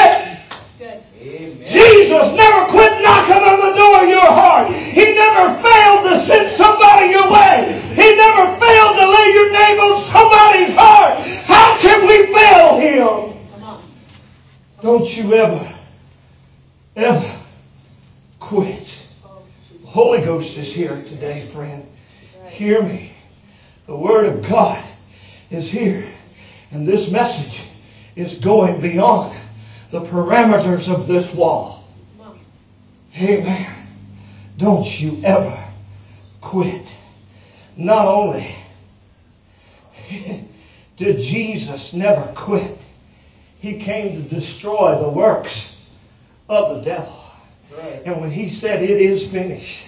Jesus 2.26 2.38
never 2.38 2.66
quit 2.70 3.02
knocking 3.02 3.42
on 3.42 3.60
the 3.60 3.76
door 3.76 4.02
of 4.02 4.08
your 4.08 4.20
heart. 4.20 4.72
He 4.72 5.14
never 5.14 5.62
failed 5.62 6.04
to 6.04 6.26
send 6.26 6.52
somebody 6.56 7.10
your 7.10 7.30
way. 7.30 7.80
He 7.94 8.16
never 8.16 8.58
failed 8.58 8.96
to 8.96 9.10
lay 9.10 9.32
your 9.32 9.52
name 9.52 9.80
on 9.80 10.04
somebody's 10.12 10.74
heart. 10.74 11.20
How 11.44 11.78
can 11.78 12.06
we 12.06 12.32
fail 12.32 12.80
Him? 12.80 13.36
Don't 14.82 15.08
you 15.16 15.34
ever, 15.34 15.78
ever 16.96 17.42
quit. 18.40 18.94
The 19.82 19.86
Holy 19.86 20.20
Ghost 20.20 20.56
is 20.56 20.72
here 20.72 21.02
today, 21.04 21.50
friend. 21.52 21.88
Hear 22.48 22.82
me. 22.82 23.12
The 23.86 23.96
Word 23.96 24.26
of 24.26 24.48
God 24.48 24.84
is 25.50 25.70
here. 25.70 26.12
And 26.70 26.86
this 26.86 27.08
message 27.10 27.62
is 28.16 28.34
going 28.36 28.80
beyond 28.80 29.38
the 29.92 30.00
parameters 30.00 30.88
of 30.88 31.06
this 31.06 31.32
wall. 31.34 31.75
Amen. 33.18 33.86
Don't 34.58 34.86
you 35.00 35.22
ever 35.24 35.64
quit. 36.40 36.86
Not 37.76 38.06
only 38.06 38.54
did 40.96 41.20
Jesus 41.20 41.92
never 41.92 42.32
quit, 42.36 42.78
he 43.58 43.78
came 43.80 44.22
to 44.22 44.40
destroy 44.40 44.98
the 45.00 45.08
works 45.08 45.74
of 46.48 46.76
the 46.76 46.82
devil. 46.82 47.22
Right. 47.76 48.02
And 48.04 48.20
when 48.20 48.30
he 48.30 48.50
said, 48.50 48.82
It 48.82 49.00
is 49.00 49.30
finished, 49.30 49.86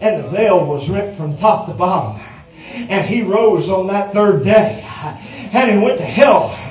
and 0.00 0.24
the 0.24 0.28
veil 0.30 0.64
was 0.66 0.88
ripped 0.88 1.16
from 1.16 1.38
top 1.38 1.66
to 1.68 1.74
bottom, 1.74 2.20
and 2.74 3.06
he 3.06 3.22
rose 3.22 3.68
on 3.68 3.86
that 3.88 4.12
third 4.12 4.44
day, 4.44 4.80
and 4.82 5.70
he 5.70 5.78
went 5.78 5.98
to 5.98 6.04
hell 6.04 6.63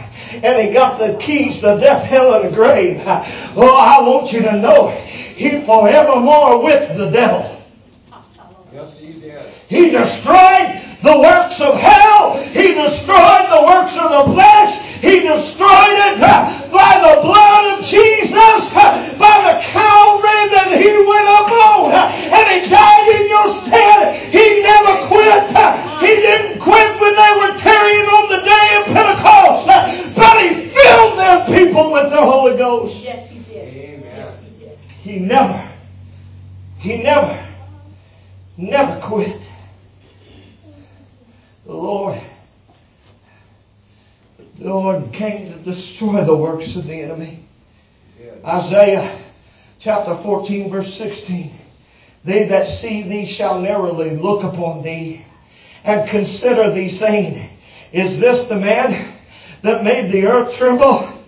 and 0.43 0.67
he 0.67 0.73
got 0.73 0.99
the 0.99 1.17
keys 1.17 1.55
to 1.55 1.77
death, 1.79 2.05
hell, 2.07 2.33
and 2.33 2.51
the 2.51 2.55
grave. 2.55 3.01
Oh, 3.05 3.75
I 3.75 4.01
want 4.01 4.31
you 4.31 4.41
to 4.41 4.57
know 4.57 4.89
he 4.89 5.65
forevermore 5.65 6.63
with 6.63 6.97
the 6.97 7.09
devil. 7.09 7.63
Yes, 8.71 8.97
he 8.97 9.13
did. 9.13 9.53
He 9.67 9.89
destroyed 9.91 10.92
the 11.03 11.19
works 11.19 11.59
of 11.59 11.75
hell. 11.75 12.39
He 12.55 12.73
destroyed 12.73 13.45
the 13.51 13.63
works 13.67 13.91
of 13.99 14.07
the 14.07 14.23
flesh. 14.33 14.71
He 15.03 15.19
destroyed 15.19 15.99
it 15.99 16.23
uh, 16.23 16.71
by 16.71 16.95
the 17.03 17.19
blood 17.21 17.77
of 17.77 17.85
Jesus, 17.85 18.71
uh, 18.71 19.11
by 19.19 19.35
the 19.51 19.59
Calvary 19.67 20.47
that 20.55 20.71
He 20.79 20.87
went 21.03 21.27
upon. 21.27 21.91
Uh, 21.91 22.07
and 22.07 22.45
He 22.55 22.69
died 22.71 23.07
in 23.19 23.27
your 23.27 23.47
stead. 23.67 24.31
He 24.31 24.63
never 24.63 25.07
quit. 25.11 25.43
He 25.99 26.15
didn't 26.23 26.59
quit 26.63 26.99
when 27.01 27.15
they 27.19 27.33
were 27.35 27.59
tarrying 27.59 28.07
on 28.07 28.25
the 28.31 28.41
day 28.47 28.67
of 28.79 28.83
Pentecost. 28.95 30.15
But 30.15 30.35
He 30.39 30.69
filled 30.71 31.19
their 31.19 31.45
people 31.51 31.91
with 31.91 32.11
the 32.11 32.23
Holy 32.23 32.57
Ghost. 32.57 32.95
Yes, 32.95 33.29
He 33.29 33.39
did. 33.39 33.67
Amen. 33.75 34.39
He 35.01 35.19
never, 35.19 35.69
He 36.77 37.03
never, 37.03 37.53
never 38.55 39.01
quit. 39.05 39.41
Lord, 41.83 42.21
the 44.57 44.63
Lord 44.63 45.11
came 45.11 45.51
to 45.51 45.57
destroy 45.69 46.23
the 46.23 46.33
works 46.33 46.73
of 46.77 46.85
the 46.85 47.01
enemy. 47.01 47.45
Isaiah 48.45 49.21
chapter 49.79 50.15
14, 50.23 50.71
verse 50.71 50.93
16. 50.97 51.53
They 52.23 52.47
that 52.47 52.67
see 52.79 53.03
thee 53.03 53.25
shall 53.25 53.59
narrowly 53.59 54.15
look 54.15 54.43
upon 54.43 54.81
thee 54.81 55.25
and 55.83 56.09
consider 56.09 56.73
thee, 56.73 56.87
saying, 56.87 57.49
Is 57.91 58.17
this 58.17 58.47
the 58.47 58.55
man 58.55 59.19
that 59.61 59.83
made 59.83 60.09
the 60.13 60.25
earth 60.27 60.55
tremble 60.55 61.21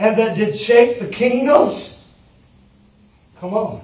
and 0.00 0.18
that 0.18 0.36
did 0.36 0.58
shake 0.58 0.98
the 0.98 1.10
kingdoms? 1.10 1.94
Come 3.38 3.54
on. 3.54 3.82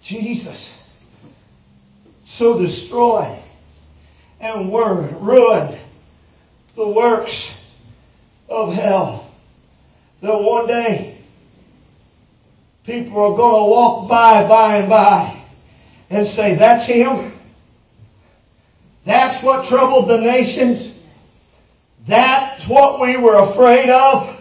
Jesus 0.00 0.76
so 2.36 2.58
destroy 2.58 3.42
and 4.40 4.72
ruined 4.72 5.80
the 6.74 6.88
works 6.88 7.54
of 8.48 8.72
hell 8.74 9.30
that 10.20 10.38
one 10.38 10.66
day 10.66 11.18
people 12.84 13.18
are 13.18 13.36
going 13.36 13.54
to 13.54 13.70
walk 13.70 14.08
by 14.08 14.46
by 14.46 14.76
and 14.76 14.88
by 14.88 15.44
and 16.10 16.26
say, 16.28 16.54
That's 16.54 16.86
him. 16.86 17.32
That's 19.04 19.42
what 19.42 19.68
troubled 19.68 20.08
the 20.08 20.18
nations. 20.18 20.92
That's 22.06 22.66
what 22.68 23.00
we 23.00 23.16
were 23.16 23.36
afraid 23.36 23.88
of. 23.88 24.36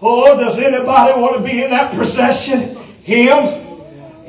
Oh, 0.00 0.36
does 0.36 0.58
anybody 0.58 1.20
want 1.20 1.36
to 1.36 1.42
be 1.42 1.62
in 1.62 1.70
that 1.70 1.94
procession? 1.94 2.76
Him? 3.02 3.82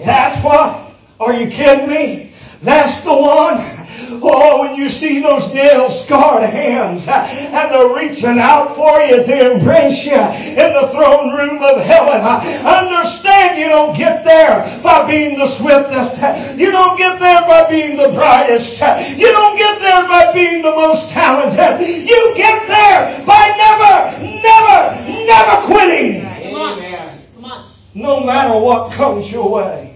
That's 0.03 0.43
what? 0.43 0.85
Are 1.19 1.34
you 1.34 1.48
kidding 1.48 1.88
me? 1.89 2.34
That's 2.62 3.03
the 3.03 3.13
one. 3.13 3.86
Oh, 4.22 4.62
when 4.62 4.75
you 4.75 4.89
see 4.89 5.22
those 5.22 5.53
nail 5.53 5.91
scarred 6.03 6.43
hands 6.50 7.07
and 7.07 7.72
they're 7.72 7.95
reaching 7.95 8.39
out 8.39 8.75
for 8.75 9.00
you 9.01 9.24
to 9.24 9.51
embrace 9.53 10.05
you 10.05 10.13
in 10.13 10.74
the 10.74 10.89
throne 10.93 11.34
room 11.36 11.62
of 11.62 11.81
heaven, 11.81 12.22
understand 12.65 13.57
you 13.57 13.69
don't 13.69 13.95
get 13.98 14.24
there 14.24 14.81
by 14.84 15.05
being 15.07 15.38
the 15.38 15.48
swiftest. 15.57 16.60
You 16.60 16.72
don't 16.72 16.98
get 16.98 17.19
there 17.19 17.41
by 17.41 17.69
being 17.69 17.98
the 17.98 18.10
brightest. 18.10 18.74
You 19.17 19.31
don't 19.31 19.57
get 19.57 19.79
there 19.79 20.07
by 20.07 20.34
being 20.34 20.62
the 20.62 20.72
most 20.72 21.10
talented. 21.12 21.88
You 21.88 22.34
get 22.36 22.67
there 22.67 23.25
by 23.25 23.48
never, 23.55 24.19
never, 24.41 25.25
never 25.25 25.67
quitting. 25.67 26.25
Amen. 26.25 27.27
Come 27.36 27.45
on. 27.45 27.72
No 27.93 28.19
matter 28.22 28.60
what 28.60 28.91
comes 28.93 29.29
your 29.29 29.50
way. 29.50 29.94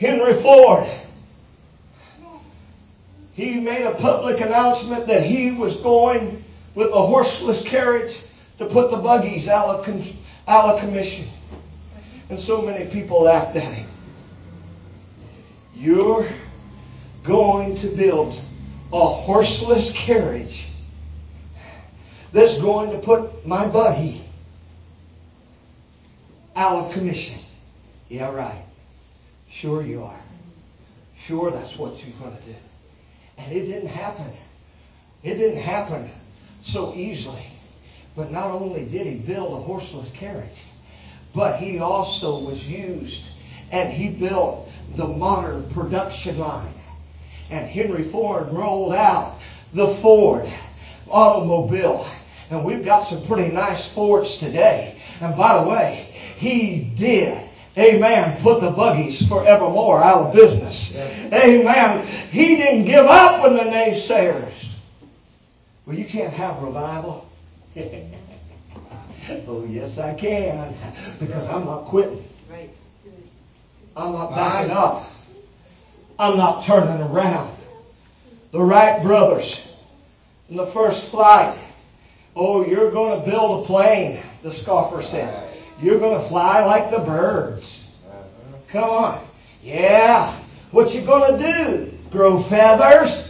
Henry 0.00 0.42
Ford 0.42 0.88
he 3.40 3.58
made 3.58 3.86
a 3.86 3.94
public 3.94 4.38
announcement 4.40 5.06
that 5.06 5.22
he 5.22 5.52
was 5.52 5.74
going 5.78 6.44
with 6.74 6.88
a 6.88 7.06
horseless 7.06 7.62
carriage 7.62 8.14
to 8.58 8.66
put 8.66 8.90
the 8.90 8.98
buggies 8.98 9.48
out 9.48 9.68
of, 9.68 9.84
con- 9.86 10.16
out 10.46 10.74
of 10.74 10.80
commission. 10.80 11.26
And 12.28 12.38
so 12.38 12.60
many 12.60 12.90
people 12.90 13.22
laughed 13.22 13.56
at 13.56 13.72
him. 13.72 13.88
You're 15.74 16.30
going 17.24 17.76
to 17.76 17.88
build 17.96 18.34
a 18.92 19.06
horseless 19.06 19.90
carriage 19.92 20.66
that's 22.32 22.58
going 22.58 22.90
to 22.90 22.98
put 22.98 23.46
my 23.46 23.66
buggy 23.66 24.22
out 26.54 26.84
of 26.84 26.92
commission. 26.92 27.38
Yeah, 28.10 28.30
right. 28.30 28.66
Sure 29.50 29.82
you 29.82 30.02
are. 30.04 30.20
Sure 31.26 31.50
that's 31.50 31.76
what 31.76 31.96
you're 32.04 32.18
going 32.18 32.36
to 32.36 32.42
do. 32.44 32.56
And 33.36 33.52
it 33.52 33.66
didn't 33.66 33.88
happen. 33.88 34.32
It 35.22 35.34
didn't 35.34 35.62
happen 35.62 36.10
so 36.64 36.94
easily. 36.94 37.46
But 38.16 38.30
not 38.30 38.50
only 38.50 38.86
did 38.86 39.06
he 39.06 39.16
build 39.16 39.60
a 39.60 39.62
horseless 39.62 40.10
carriage, 40.12 40.58
but 41.34 41.58
he 41.58 41.78
also 41.78 42.40
was 42.40 42.60
used 42.64 43.22
and 43.70 43.92
he 43.92 44.08
built 44.08 44.68
the 44.96 45.06
modern 45.06 45.72
production 45.72 46.38
line. 46.38 46.74
And 47.50 47.68
Henry 47.68 48.10
Ford 48.10 48.52
rolled 48.52 48.92
out 48.92 49.38
the 49.74 49.96
Ford 50.02 50.48
automobile. 51.08 52.08
And 52.50 52.64
we've 52.64 52.84
got 52.84 53.08
some 53.08 53.26
pretty 53.26 53.52
nice 53.52 53.88
Fords 53.92 54.36
today. 54.38 55.00
And 55.20 55.36
by 55.36 55.62
the 55.62 55.68
way, 55.68 56.34
he 56.38 56.92
did 56.96 57.49
Amen. 57.78 58.42
Put 58.42 58.60
the 58.60 58.70
buggies 58.70 59.26
forevermore 59.28 60.02
out 60.02 60.28
of 60.28 60.34
business. 60.34 60.92
Amen. 60.94 62.28
He 62.30 62.56
didn't 62.56 62.84
give 62.86 63.06
up 63.06 63.42
when 63.42 63.54
the 63.54 63.62
naysayers. 63.62 64.52
Well, 65.86 65.96
you 65.96 66.06
can't 66.06 66.32
have 66.32 66.62
revival. 66.62 67.30
oh, 67.76 69.64
yes, 69.68 69.98
I 69.98 70.14
can. 70.14 70.76
Because 71.20 71.48
I'm 71.48 71.64
not 71.64 71.86
quitting. 71.86 72.24
I'm 73.96 74.12
not 74.12 74.34
backing 74.34 74.70
up. 74.72 75.08
I'm 76.18 76.36
not 76.36 76.64
turning 76.66 77.02
around. 77.02 77.56
The 78.52 78.60
Wright 78.60 79.02
brothers 79.02 79.60
in 80.48 80.56
the 80.56 80.70
first 80.72 81.10
flight. 81.10 81.58
Oh, 82.36 82.64
you're 82.64 82.90
going 82.90 83.20
to 83.20 83.30
build 83.30 83.64
a 83.64 83.66
plane, 83.66 84.22
the 84.42 84.52
scoffer 84.54 85.02
said. 85.02 85.49
You're 85.82 85.98
going 85.98 86.22
to 86.22 86.28
fly 86.28 86.64
like 86.64 86.90
the 86.90 86.98
birds. 86.98 87.64
Uh-huh. 88.06 88.58
Come 88.70 88.90
on. 88.90 89.28
Yeah. 89.62 90.42
What 90.70 90.94
you 90.94 91.04
going 91.04 91.38
to 91.38 91.52
do? 91.52 91.98
Grow 92.10 92.42
feathers? 92.44 93.28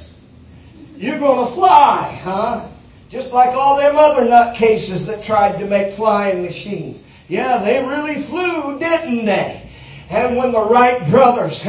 You're 0.96 1.18
going 1.18 1.48
to 1.48 1.54
fly, 1.54 2.20
huh? 2.22 2.68
Just 3.08 3.30
like 3.32 3.50
all 3.50 3.76
them 3.76 3.96
other 3.96 4.22
nutcases 4.22 5.06
that 5.06 5.24
tried 5.24 5.58
to 5.58 5.66
make 5.66 5.96
flying 5.96 6.42
machines. 6.42 7.02
Yeah, 7.28 7.62
they 7.62 7.84
really 7.84 8.24
flew, 8.26 8.78
didn't 8.78 9.24
they? 9.24 9.70
And 10.08 10.36
when 10.36 10.52
the 10.52 10.64
Wright 10.64 11.08
brothers 11.08 11.62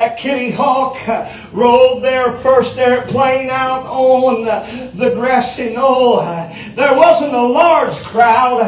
at 0.00 0.16
Kitty 0.16 0.50
Hawk 0.50 0.96
uh, 1.06 1.50
rolled 1.52 2.02
their 2.02 2.40
first 2.40 2.78
airplane 2.78 3.50
out 3.50 3.84
on 3.84 4.44
the, 4.44 4.90
the 4.94 5.14
grassy 5.14 5.74
knoll. 5.74 6.20
Uh, 6.20 6.48
there 6.74 6.96
wasn't 6.96 7.34
a 7.34 7.42
large 7.42 7.94
crowd 8.04 8.62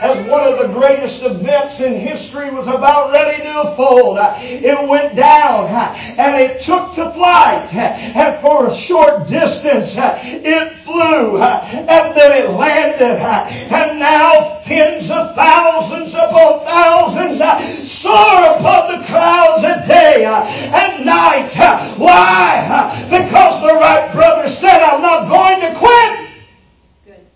as 0.00 0.26
one 0.26 0.42
of 0.42 0.58
the 0.58 0.72
greatest 0.72 1.22
events 1.22 1.80
in 1.80 1.92
history 1.92 2.50
was 2.50 2.66
about 2.66 3.12
ready 3.12 3.42
to 3.42 3.70
unfold. 3.70 4.18
It 4.40 4.88
went 4.88 5.16
down 5.16 5.66
and 5.68 6.36
it 6.36 6.62
took 6.62 6.94
to 6.94 7.12
flight 7.12 7.74
and 7.74 8.40
for 8.40 8.66
a 8.66 8.74
short 8.74 9.28
distance 9.28 9.92
it 9.96 10.78
flew 10.84 11.38
and 11.42 12.16
then 12.16 12.32
it 12.32 12.50
landed 12.52 13.20
and 13.20 13.98
now 14.00 14.62
tens 14.64 15.10
of 15.10 15.34
thousands 15.34 16.14
upon 16.14 16.64
thousands 16.64 17.90
soar 18.00 18.56
above 18.56 18.90
the 18.90 19.06
clouds 19.06 19.64
a 19.64 19.86
day 19.86 20.24
at 20.72 21.04
night. 21.04 21.98
Why? 21.98 23.06
Because 23.10 23.60
the 23.62 23.74
Wright 23.74 24.12
brothers 24.12 24.58
said, 24.58 24.80
I'm 24.80 25.02
not 25.02 25.28
going 25.28 25.60
to 25.60 25.78
quit. 25.78 26.30
Good. 27.04 27.26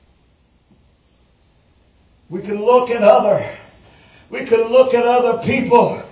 We 2.29 2.43
can 2.43 2.65
look 2.65 2.91
at 2.91 3.03
other, 3.03 3.57
we 4.31 4.45
can 4.45 4.63
look 4.63 4.95
at 4.95 5.05
other 5.05 5.43
people. 5.45 6.03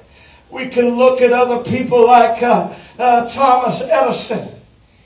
We 0.51 0.69
can 0.69 0.91
look 0.91 1.23
at 1.23 1.33
other 1.33 1.65
people 1.65 2.07
like 2.07 2.43
uh, 2.43 2.77
uh, 2.99 3.31
Thomas 3.31 3.81
Edison. 3.81 4.61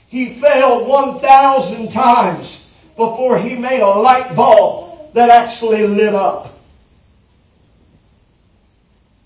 He 0.07 0.41
failed 0.41 0.87
1,000 0.87 1.91
times 1.91 2.59
before 2.97 3.39
he 3.39 3.55
made 3.55 3.79
a 3.79 3.87
light 3.87 4.35
bulb 4.35 5.13
that 5.13 5.29
actually 5.29 5.87
lit 5.87 6.13
up 6.13 6.53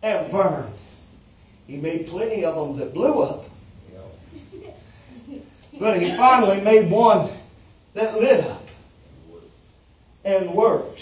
and 0.03 0.31
burned. 0.31 0.73
He 1.71 1.77
made 1.77 2.07
plenty 2.07 2.43
of 2.43 2.53
them 2.53 2.77
that 2.79 2.93
blew 2.93 3.21
up. 3.21 3.45
But 5.79 6.01
he 6.01 6.17
finally 6.17 6.59
made 6.59 6.91
one 6.91 7.31
that 7.93 8.15
lit 8.15 8.43
up 8.43 8.65
and 10.25 10.53
worked. 10.53 10.99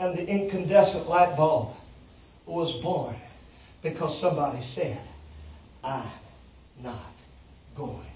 And 0.00 0.18
the 0.18 0.26
incandescent 0.26 1.08
light 1.08 1.36
bulb 1.36 1.76
was 2.46 2.82
born 2.82 3.14
because 3.80 4.20
somebody 4.20 4.60
said, 4.74 5.00
I'm 5.84 6.10
not 6.82 7.14
going 7.76 8.10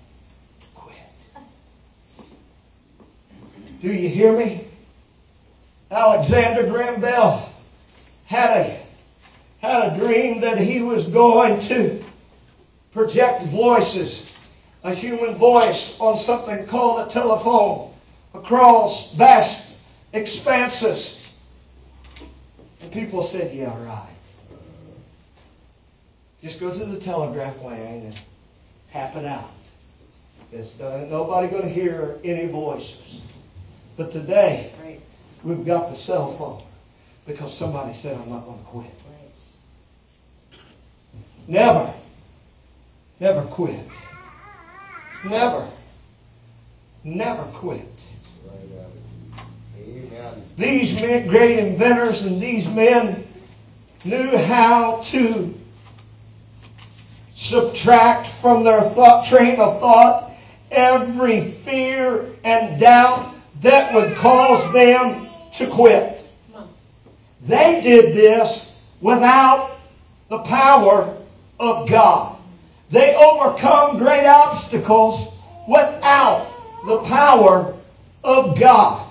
to 0.60 0.66
quit. 0.74 0.96
Do 3.80 3.92
you 3.92 4.08
hear 4.08 4.36
me? 4.36 4.66
Alexander 5.88 6.68
Graham 6.68 7.00
Bell 7.00 7.48
had 8.24 8.50
a 8.56 8.84
had 9.64 9.92
a 9.94 9.98
dream 9.98 10.42
that 10.42 10.58
he 10.58 10.82
was 10.82 11.06
going 11.06 11.60
to 11.68 12.04
project 12.92 13.46
voices, 13.46 14.30
a 14.82 14.94
human 14.94 15.38
voice 15.38 15.96
on 15.98 16.18
something 16.20 16.66
called 16.66 17.08
a 17.08 17.12
telephone 17.12 17.94
across 18.34 19.14
vast 19.14 19.62
expanses. 20.12 21.16
And 22.80 22.92
people 22.92 23.24
said, 23.24 23.54
Yeah, 23.54 23.74
right. 23.86 24.10
Just 26.42 26.60
go 26.60 26.78
to 26.78 26.84
the 26.84 27.00
telegraph 27.00 27.56
line 27.62 27.80
and 27.80 28.20
tap 28.92 29.16
it 29.16 29.24
out. 29.24 29.50
It's 30.52 30.78
uh, 30.78 31.06
nobody 31.08 31.48
going 31.48 31.62
to 31.62 31.72
hear 31.72 32.20
any 32.22 32.48
voices. 32.48 33.22
But 33.96 34.12
today, 34.12 35.00
we've 35.42 35.64
got 35.64 35.90
the 35.90 35.96
cell 35.96 36.36
phone 36.36 36.64
because 37.26 37.56
somebody 37.56 37.94
said, 37.94 38.18
I'm 38.18 38.28
not 38.28 38.44
going 38.44 38.58
to 38.58 38.64
quit. 38.64 39.03
Never, 41.46 41.92
never 43.20 43.42
quit. 43.42 43.86
Never, 45.24 45.68
never 47.02 47.44
quit. 47.54 47.88
These 50.56 50.94
men, 50.94 51.28
great 51.28 51.58
inventors 51.58 52.24
and 52.24 52.40
these 52.40 52.66
men 52.68 53.26
knew 54.04 54.36
how 54.36 55.02
to 55.06 55.54
subtract 57.34 58.28
from 58.40 58.64
their 58.64 58.82
thought, 58.90 59.26
train 59.26 59.58
of 59.58 59.80
thought 59.80 60.32
every 60.70 61.52
fear 61.64 62.32
and 62.44 62.80
doubt 62.80 63.34
that 63.62 63.92
would 63.94 64.16
cause 64.16 64.72
them 64.72 65.28
to 65.56 65.68
quit. 65.70 66.20
They 67.46 67.80
did 67.82 68.14
this 68.14 68.70
without 69.00 69.76
the 70.30 70.38
power 70.38 71.23
of 71.58 71.88
God. 71.88 72.38
They 72.90 73.14
overcome 73.14 73.98
great 73.98 74.26
obstacles 74.26 75.34
without 75.68 76.50
the 76.86 76.98
power 77.04 77.74
of 78.22 78.58
God. 78.58 79.10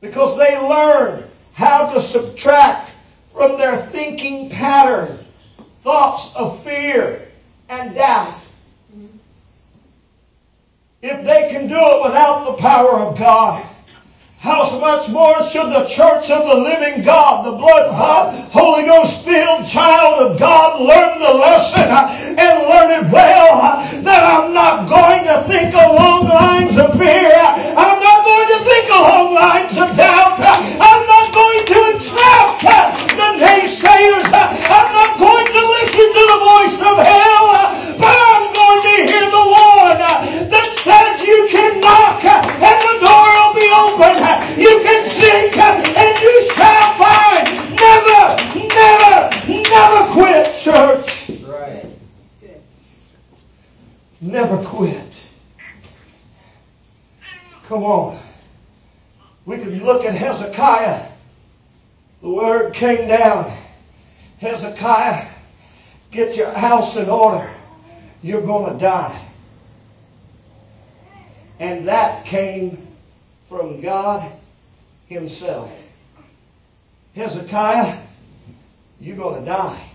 Because 0.00 0.38
they 0.38 0.58
learned 0.58 1.28
how 1.52 1.92
to 1.92 2.02
subtract 2.02 2.90
from 3.32 3.56
their 3.56 3.86
thinking 3.90 4.50
pattern 4.50 5.24
thoughts 5.82 6.30
of 6.34 6.62
fear 6.64 7.28
and 7.68 7.94
doubt. 7.94 8.40
If 11.02 11.26
they 11.26 11.50
can 11.50 11.68
do 11.68 11.74
it 11.76 12.02
without 12.04 12.44
the 12.44 12.62
power 12.62 13.00
of 13.00 13.18
God, 13.18 13.71
how 14.42 14.76
much 14.80 15.08
more 15.08 15.38
should 15.50 15.70
the 15.70 15.86
church 15.86 16.28
of 16.28 16.42
the 16.48 16.54
living 16.66 17.04
God, 17.04 17.46
the 17.46 17.52
blood 17.52 17.92
bought, 17.94 18.34
Holy 18.50 18.86
Ghost 18.86 19.22
filled 19.24 19.68
child 19.68 20.18
of 20.18 20.36
God, 20.36 20.82
learn 20.82 21.20
the 21.20 21.30
lesson 21.30 21.86
and 21.86 22.66
learn 22.66 22.90
it 22.90 23.12
well 23.12 23.86
that 24.02 24.24
I'm 24.24 24.52
not 24.52 24.88
going 24.88 25.22
to 25.30 25.46
think 25.46 25.72
along 25.74 26.26
lines 26.26 26.76
of 26.76 26.98
fear. 26.98 27.30
I'm 27.38 28.02
not 28.02 28.24
going 28.26 28.58
to 28.58 28.64
think 28.66 28.90
along 28.90 29.21
order. 67.08 67.52
You're 68.22 68.42
going 68.42 68.74
to 68.74 68.78
die. 68.78 69.28
And 71.58 71.88
that 71.88 72.24
came 72.26 72.88
from 73.48 73.80
God 73.80 74.32
himself. 75.06 75.70
Hezekiah, 77.14 78.06
you're 79.00 79.16
going 79.16 79.40
to 79.40 79.46
die. 79.46 79.90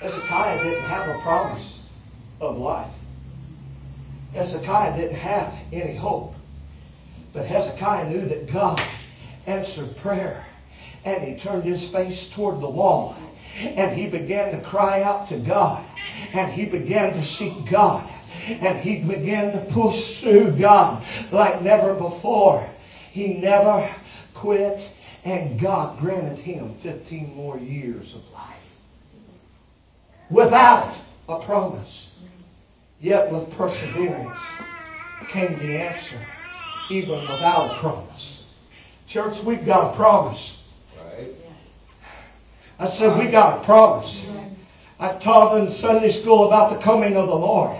Hezekiah 0.00 0.62
didn't 0.62 0.84
have 0.84 1.08
a 1.08 1.20
promise 1.22 1.80
of 2.40 2.58
life. 2.58 2.92
Hezekiah 4.32 4.96
didn't 4.96 5.16
have 5.16 5.54
any 5.72 5.96
hope. 5.96 6.34
But 7.32 7.46
Hezekiah 7.46 8.08
knew 8.08 8.28
that 8.28 8.52
God 8.52 8.80
answered 9.46 9.96
prayer. 9.98 10.44
And 11.06 11.24
he 11.24 11.40
turned 11.40 11.64
his 11.64 11.88
face 11.88 12.28
toward 12.30 12.60
the 12.60 12.68
wall. 12.68 13.16
And 13.58 13.96
he 13.96 14.06
began 14.08 14.52
to 14.52 14.60
cry 14.68 15.02
out 15.02 15.28
to 15.30 15.38
God. 15.38 15.84
And 16.34 16.52
he 16.52 16.66
began 16.66 17.14
to 17.14 17.24
seek 17.24 17.70
God. 17.70 18.06
And 18.46 18.78
he 18.80 19.02
began 19.02 19.52
to 19.52 19.66
through 20.20 20.58
God 20.58 21.04
like 21.32 21.62
never 21.62 21.94
before. 21.94 22.68
He 23.12 23.34
never 23.34 23.94
quit, 24.34 24.90
and 25.24 25.58
God 25.58 25.98
granted 25.98 26.38
him 26.38 26.76
15 26.82 27.34
more 27.34 27.58
years 27.58 28.12
of 28.14 28.22
life. 28.32 28.52
Without 30.30 30.96
a 31.28 31.44
promise, 31.44 32.10
yet 33.00 33.30
with 33.30 33.50
perseverance 33.52 34.38
came 35.30 35.58
the 35.58 35.78
answer, 35.78 36.20
even 36.90 37.20
without 37.20 37.70
a 37.70 37.78
promise. 37.80 38.44
Church, 39.08 39.42
we've 39.44 39.64
got 39.64 39.94
a 39.94 39.96
promise. 39.96 40.55
Right. 41.16 41.30
I 42.78 42.90
said, 42.96 43.18
we 43.18 43.30
got 43.30 43.62
a 43.62 43.64
promise. 43.64 44.24
I 44.98 45.16
taught 45.18 45.58
in 45.58 45.72
Sunday 45.74 46.10
school 46.20 46.46
about 46.46 46.70
the 46.70 46.78
coming 46.82 47.16
of 47.16 47.26
the 47.26 47.34
Lord. 47.34 47.76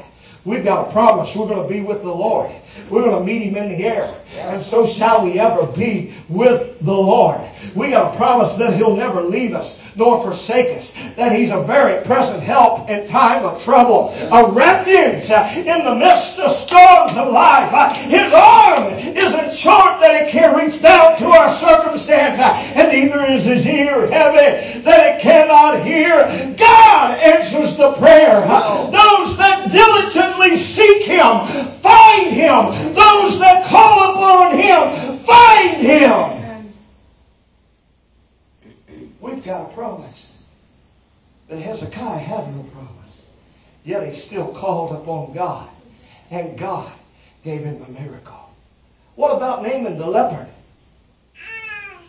We've 0.47 0.65
got 0.65 0.89
a 0.89 0.93
promise. 0.93 1.35
We're 1.35 1.49
going 1.49 1.67
to 1.67 1.69
be 1.69 1.81
with 1.81 2.03
the 2.03 2.13
Lord. 2.13 2.55
We're 2.89 3.03
going 3.03 3.19
to 3.19 3.25
meet 3.25 3.43
Him 3.43 3.57
in 3.57 3.69
the 3.77 3.85
air. 3.85 4.23
And 4.33 4.65
so 4.67 4.87
shall 4.87 5.25
we 5.25 5.41
ever 5.41 5.67
be 5.67 6.15
with 6.29 6.79
the 6.85 6.93
Lord. 6.93 7.41
We 7.75 7.91
got 7.91 8.15
a 8.15 8.17
promise 8.17 8.57
that 8.59 8.75
He'll 8.75 8.95
never 8.95 9.23
leave 9.23 9.55
us 9.55 9.77
nor 9.97 10.23
forsake 10.23 10.79
us. 10.79 10.91
That 11.17 11.33
He's 11.33 11.51
a 11.51 11.63
very 11.65 12.05
present 12.05 12.43
help 12.43 12.89
in 12.89 13.09
time 13.09 13.45
of 13.45 13.63
trouble. 13.65 14.11
A 14.11 14.53
refuge 14.53 15.29
in 15.31 15.85
the 15.85 15.95
midst 15.97 16.39
of 16.39 16.53
storms 16.69 17.19
of 17.19 17.33
life. 17.33 17.97
His 17.97 18.33
arm 18.33 18.93
isn't 18.93 19.57
short 19.57 20.01
that 20.01 20.23
it 20.23 20.31
can't 20.31 20.57
reach 20.57 20.81
down 20.81 21.19
to 21.19 21.27
our 21.27 21.59
circumstance. 21.59 22.41
And 22.77 22.93
neither 22.93 23.25
is 23.33 23.45
His 23.45 23.67
ear 23.67 24.07
heavy 24.07 24.81
that 24.83 25.17
it 25.17 25.23
cannot 25.23 25.85
hear. 25.85 26.55
God 26.57 27.19
answers 27.19 27.77
the 27.77 27.95
prayer. 27.95 28.06
Yet 43.87 44.13
he 44.13 44.19
still 44.19 44.53
called 44.53 45.01
upon 45.01 45.33
God. 45.33 45.71
And 46.31 46.59
God 46.59 46.93
gave 47.45 47.61
him 47.61 47.83
a 47.83 47.89
miracle. 47.89 48.51
What 49.15 49.37
about 49.37 49.63
Naaman 49.63 49.97
the 49.97 50.07
leopard? 50.07 50.49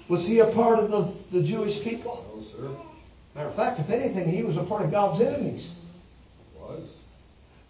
Was 0.09 0.25
he 0.25 0.39
a 0.39 0.47
part 0.47 0.79
of 0.79 0.89
the, 0.89 1.13
the 1.31 1.45
Jewish 1.45 1.79
people? 1.83 2.25
No, 2.35 2.43
sir. 2.51 2.75
Matter 3.35 3.49
of 3.49 3.55
fact, 3.55 3.79
if 3.79 3.91
anything, 3.91 4.27
he 4.27 4.41
was 4.41 4.57
a 4.57 4.63
part 4.63 4.81
of 4.81 4.89
God's 4.89 5.21
enemies. 5.21 5.69
Was. 6.59 6.89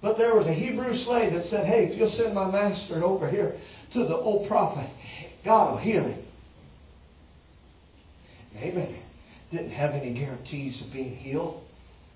But 0.02 0.17
there 0.17 0.36
was 0.36 0.48
a 0.48 0.54
Hebrew 0.54 0.96
slave 0.96 1.34
that 1.34 1.43
said, 1.46 1.65
Hey, 1.65 1.88
if 1.88 1.98
you'll 1.98 2.10
send 2.10 2.34
my 2.34 2.50
master 2.50 3.04
over 3.04 3.30
here 3.30 3.58
to 3.91 4.00
the 4.00 4.15
old 4.15 4.48
prophet, 4.48 4.89
God 5.43 5.72
will 5.72 5.80
heal 5.80 6.06
him. 6.06 6.24
Naaman 8.56 9.00
didn't 9.52 9.72
have 9.72 9.91
any 9.91 10.13
guarantees 10.13 10.80
of 10.80 10.93
being 10.93 11.15
healed. 11.15 11.67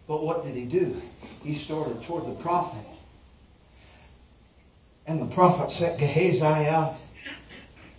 But 0.07 0.23
what 0.23 0.43
did 0.43 0.55
he 0.55 0.65
do? 0.65 1.01
He 1.43 1.55
started 1.55 2.03
toward 2.03 2.25
the 2.25 2.41
prophet. 2.41 2.85
And 5.05 5.21
the 5.21 5.33
prophet 5.33 5.71
sent 5.71 5.99
Gehazi 5.99 6.41
out 6.43 6.97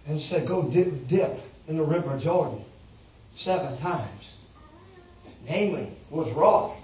and 0.06 0.20
said, 0.20 0.46
Go 0.46 0.62
dip, 0.62 1.08
dip 1.08 1.40
in 1.66 1.76
the 1.76 1.84
river 1.84 2.18
Jordan 2.18 2.64
seven 3.34 3.78
times. 3.78 4.24
Naaman 5.48 5.96
was 6.10 6.30
wrong. 6.34 6.80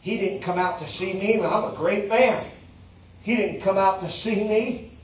He 0.00 0.18
didn't 0.18 0.42
come 0.42 0.58
out 0.58 0.80
to 0.80 0.90
see 0.90 1.14
me. 1.14 1.40
I'm 1.40 1.72
a 1.72 1.76
great 1.76 2.08
man. 2.08 2.50
He 3.22 3.36
didn't 3.36 3.62
come 3.62 3.78
out 3.78 4.00
to 4.00 4.10
see 4.10 4.34
me. 4.34 4.98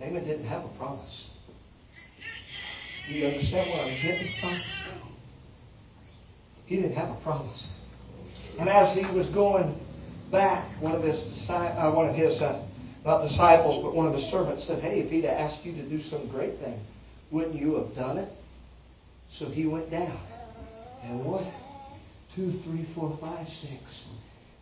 Naaman 0.00 0.24
didn't 0.24 0.46
have 0.46 0.64
a 0.64 0.68
promise. 0.68 1.26
You 3.08 3.26
understand 3.26 3.70
what 3.70 3.80
I'm 3.80 4.02
getting 4.02 4.32
from? 4.40 4.60
He 6.66 6.76
didn't 6.76 6.94
have 6.94 7.10
a 7.10 7.20
promise. 7.22 7.66
And 8.58 8.68
as 8.68 8.96
he 8.96 9.04
was 9.06 9.28
going 9.28 9.78
back, 10.30 10.68
one 10.80 10.94
of 10.94 11.02
his 11.02 11.18
uh, 11.48 11.90
one 11.92 12.08
of 12.08 12.14
his 12.14 12.40
uh, 12.40 12.62
not 13.04 13.26
disciples, 13.26 13.82
but 13.82 13.94
one 13.94 14.06
of 14.06 14.14
his 14.14 14.24
servants 14.30 14.64
said, 14.64 14.82
"Hey, 14.82 15.00
if 15.00 15.10
he'd 15.10 15.24
asked 15.24 15.64
you 15.64 15.72
to 15.74 15.82
do 15.82 16.02
some 16.02 16.28
great 16.28 16.58
thing, 16.60 16.80
wouldn't 17.30 17.56
you 17.56 17.76
have 17.76 17.94
done 17.94 18.18
it?" 18.18 18.30
So 19.38 19.46
he 19.46 19.66
went 19.66 19.90
down, 19.90 20.20
and 21.02 21.24
what? 21.24 21.46
two, 22.34 22.60
three, 22.64 22.86
four, 22.94 23.16
five, 23.20 23.48
six. 23.48 23.82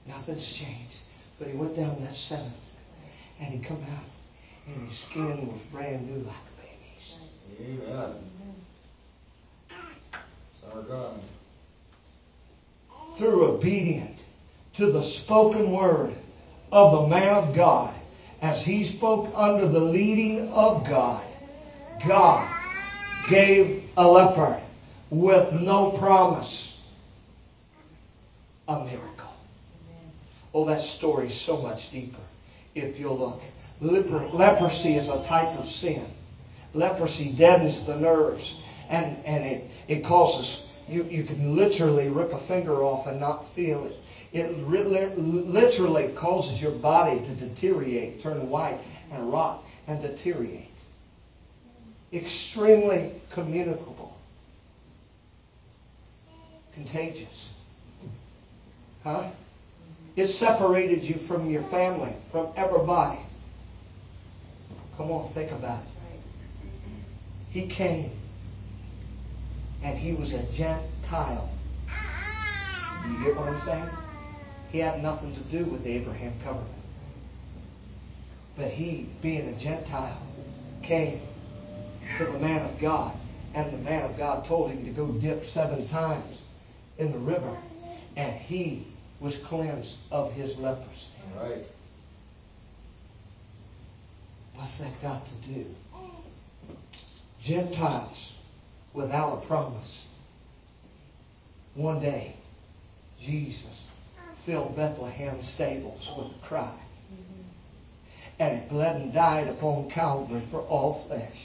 Nothing's 0.07 0.47
changed. 0.47 0.97
But 1.39 1.49
he 1.49 1.57
went 1.57 1.77
down 1.77 2.03
that 2.03 2.17
seventh, 2.17 2.55
and 3.41 3.53
he 3.53 3.61
come 3.61 3.83
out, 3.85 4.05
and 4.67 4.89
his 4.89 4.99
skin 5.01 5.49
was 5.49 5.61
brand 5.71 6.09
new 6.11 6.25
like 6.25 6.37
a 6.37 7.61
baby's. 7.61 7.85
Amen. 7.89 8.15
It's 9.71 10.75
our 10.75 10.83
God. 10.83 11.21
Through 13.19 13.57
obedience 13.57 14.21
to 14.75 14.93
the 14.93 15.03
spoken 15.03 15.73
word 15.73 16.15
of 16.71 16.93
the 16.93 17.09
man 17.09 17.35
of 17.35 17.55
God, 17.55 17.95
as 18.41 18.63
he 18.63 18.85
spoke 18.85 19.33
under 19.35 19.69
the 19.69 19.81
leading 19.81 20.49
of 20.51 20.87
God, 20.87 21.27
God 22.07 22.49
gave 23.29 23.85
a 23.97 24.07
leper 24.07 24.63
with 25.11 25.53
no 25.53 25.93
promise 25.99 26.75
a 28.69 28.85
miracle. 28.85 29.33
Oh, 30.55 30.65
that 30.67 30.83
story 30.83 31.29
is 31.29 31.41
so 31.41 31.57
much 31.57 31.91
deeper 31.91 32.21
if 32.75 32.99
you'll 32.99 33.19
look. 33.19 33.41
Leper, 33.81 34.29
leprosy 34.33 34.95
is 34.95 35.09
a 35.09 35.25
type 35.27 35.59
of 35.59 35.69
sin. 35.69 36.07
Leprosy 36.75 37.33
deadens 37.33 37.85
the 37.87 37.97
nerves 37.97 38.55
and, 38.89 39.25
and 39.25 39.45
it, 39.45 39.71
it 39.89 40.05
causes, 40.05 40.63
you, 40.89 41.05
you 41.05 41.25
can 41.25 41.57
literally 41.57 42.09
rip 42.09 42.33
a 42.33 42.47
finger 42.47 42.83
off 42.83 43.07
and 43.07 43.21
not 43.21 43.47
feel 43.55 43.85
it. 43.87 43.97
It 44.33 44.59
literally 44.59 46.15
causes 46.17 46.61
your 46.61 46.73
body 46.73 47.19
to 47.19 47.35
deteriorate, 47.37 48.23
turn 48.23 48.49
white 48.49 48.81
and 49.11 49.33
rot 49.33 49.63
and 49.87 50.03
deteriorate. 50.03 50.71
Extremely 52.13 53.23
communicable. 53.33 54.17
Contagious. 56.75 57.49
Huh? 59.03 59.31
It 60.17 60.29
separated 60.29 61.05
you 61.05 61.27
from 61.27 61.49
your 61.49 61.63
family, 61.71 62.15
from 62.33 62.53
everybody. 62.57 63.21
Come 64.97 65.11
on, 65.11 65.33
think 65.33 65.53
about 65.53 65.83
it. 65.85 65.89
He 67.51 67.69
came 67.69 68.13
and 69.83 69.99
he 69.99 70.15
was 70.15 70.33
a 70.33 70.43
Gentile. 70.53 71.51
You 73.07 73.25
get 73.25 73.37
what 73.37 73.49
I'm 73.49 73.67
saying? 73.67 73.91
He 74.71 74.79
had 74.79 75.03
nothing 75.03 75.35
to 75.35 75.43
do 75.45 75.71
with 75.71 75.85
the 75.85 75.91
Abraham 75.91 76.35
covenant. 76.45 76.85
But 78.57 78.71
he, 78.71 79.09
being 79.23 79.49
a 79.49 79.59
Gentile, 79.59 80.27
came 80.83 81.23
to 82.19 82.25
the 82.25 82.39
man 82.39 82.69
of 82.71 82.81
God. 82.81 83.17
And 83.55 83.73
the 83.73 83.79
man 83.79 84.11
of 84.11 84.19
God 84.19 84.47
told 84.47 84.71
him 84.71 84.85
to 84.85 84.91
go 84.91 85.07
dip 85.21 85.47
seven 85.55 85.89
times 85.89 86.37
in 86.99 87.13
the 87.13 87.19
river. 87.19 87.57
And 88.17 88.35
he 88.35 88.89
was 89.21 89.37
cleansed 89.47 89.95
of 90.11 90.33
his 90.33 90.57
leprosy. 90.59 90.91
Right. 91.37 91.65
What's 94.55 94.77
that 94.79 95.01
got 95.01 95.23
to 95.25 95.55
do? 95.55 95.67
Gentiles 97.43 98.33
without 98.93 99.43
a 99.43 99.47
promise. 99.47 100.07
One 101.75 102.01
day, 102.01 102.37
Jesus 103.23 103.83
filled 104.47 104.77
Bethlehem 104.77 105.43
stables 105.55 106.09
with 106.17 106.29
a 106.29 106.47
cry. 106.47 106.75
And 108.39 108.59
it 108.59 108.69
bled 108.69 108.97
and 108.97 109.13
died 109.13 109.49
upon 109.49 109.91
Calvary 109.91 110.47
for 110.51 110.61
all 110.61 111.05
flesh. 111.07 111.37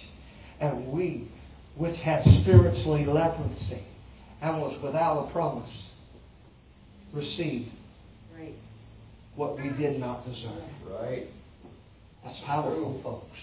And 0.59 0.91
we, 0.91 1.27
which 1.75 1.97
had 1.97 2.23
spiritually 2.23 3.05
leprosy 3.05 3.83
and 4.41 4.61
was 4.61 4.79
without 4.81 5.27
a 5.27 5.31
promise, 5.31 5.71
received 7.11 7.71
right. 8.37 8.53
what 9.35 9.57
we 9.57 9.69
did 9.69 9.99
not 9.99 10.25
deserve. 10.25 10.63
Right. 10.87 11.27
That's 12.23 12.39
powerful, 12.41 13.01
folks. 13.03 13.39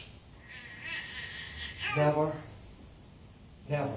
Never, 1.97 2.33
never, 3.71 3.97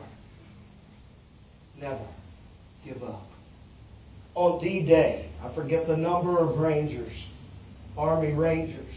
never 1.81 2.07
give 2.85 3.03
up 3.03 3.27
on 4.35 4.61
D-Day. 4.61 5.29
I 5.43 5.53
forget 5.53 5.87
the 5.87 5.97
number 5.97 6.37
of 6.37 6.59
Rangers, 6.59 7.11
Army 7.97 8.33
Rangers. 8.33 8.93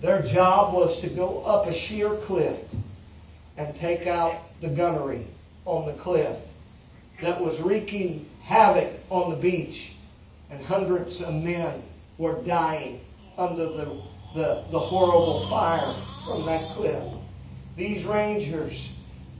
Their 0.00 0.22
job 0.22 0.74
was 0.74 1.00
to 1.00 1.08
go 1.08 1.42
up 1.42 1.66
a 1.66 1.74
sheer 1.74 2.16
cliff 2.26 2.58
and 3.56 3.74
take 3.76 4.06
out 4.06 4.40
the 4.60 4.68
gunnery 4.68 5.26
on 5.64 5.86
the 5.86 6.02
cliff 6.02 6.38
that 7.20 7.40
was 7.40 7.58
wreaking 7.60 8.28
havoc 8.42 8.92
on 9.10 9.30
the 9.30 9.36
beach, 9.36 9.92
and 10.50 10.62
hundreds 10.62 11.20
of 11.20 11.34
men 11.34 11.82
were 12.18 12.42
dying 12.44 13.00
under 13.36 13.64
the, 13.64 14.02
the, 14.34 14.64
the 14.70 14.78
horrible 14.78 15.48
fire 15.48 15.94
from 16.26 16.46
that 16.46 16.76
cliff. 16.76 17.02
These 17.76 18.04
Rangers 18.04 18.90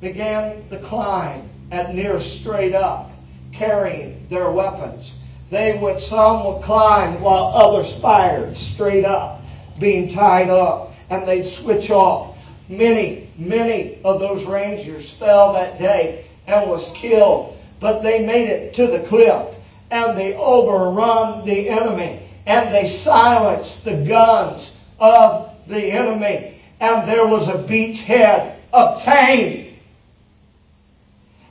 began 0.00 0.68
the 0.68 0.78
climb 0.78 1.48
at 1.70 1.94
near 1.94 2.20
straight 2.20 2.74
up 2.74 3.11
carrying 3.52 4.26
their 4.28 4.50
weapons. 4.50 5.14
They 5.50 5.78
would, 5.78 6.02
some 6.02 6.44
would 6.44 6.62
climb 6.62 7.20
while 7.20 7.52
others 7.54 7.94
fired 8.00 8.56
straight 8.56 9.04
up, 9.04 9.40
being 9.78 10.14
tied 10.14 10.50
up, 10.50 10.92
and 11.09 11.26
they'd 11.26 11.48
switch 11.48 11.90
off. 11.90 12.37
Many, 12.68 13.30
many 13.38 14.00
of 14.04 14.18
those 14.18 14.44
rangers 14.44 15.11
fell 15.14 15.52
that 15.52 15.78
day 15.78 16.26
and 16.46 16.68
was 16.68 16.90
killed, 16.96 17.56
but 17.80 18.02
they 18.02 18.24
made 18.24 18.48
it 18.48 18.74
to 18.74 18.88
the 18.88 19.06
cliff 19.09 19.54
and 19.90 20.18
they 20.18 20.35
overrun 20.35 21.46
the 21.46 21.68
enemy 21.68 22.28
and 22.44 22.74
they 22.74 22.88
silenced 22.88 23.85
the 23.85 24.04
guns 24.04 24.72
of 24.98 25.50
the 25.68 25.92
enemy 25.92 26.61
and 26.80 27.09
there 27.09 27.26
was 27.26 27.46
a 27.48 27.59
beachhead 27.68 28.56
obtained. 28.72 29.65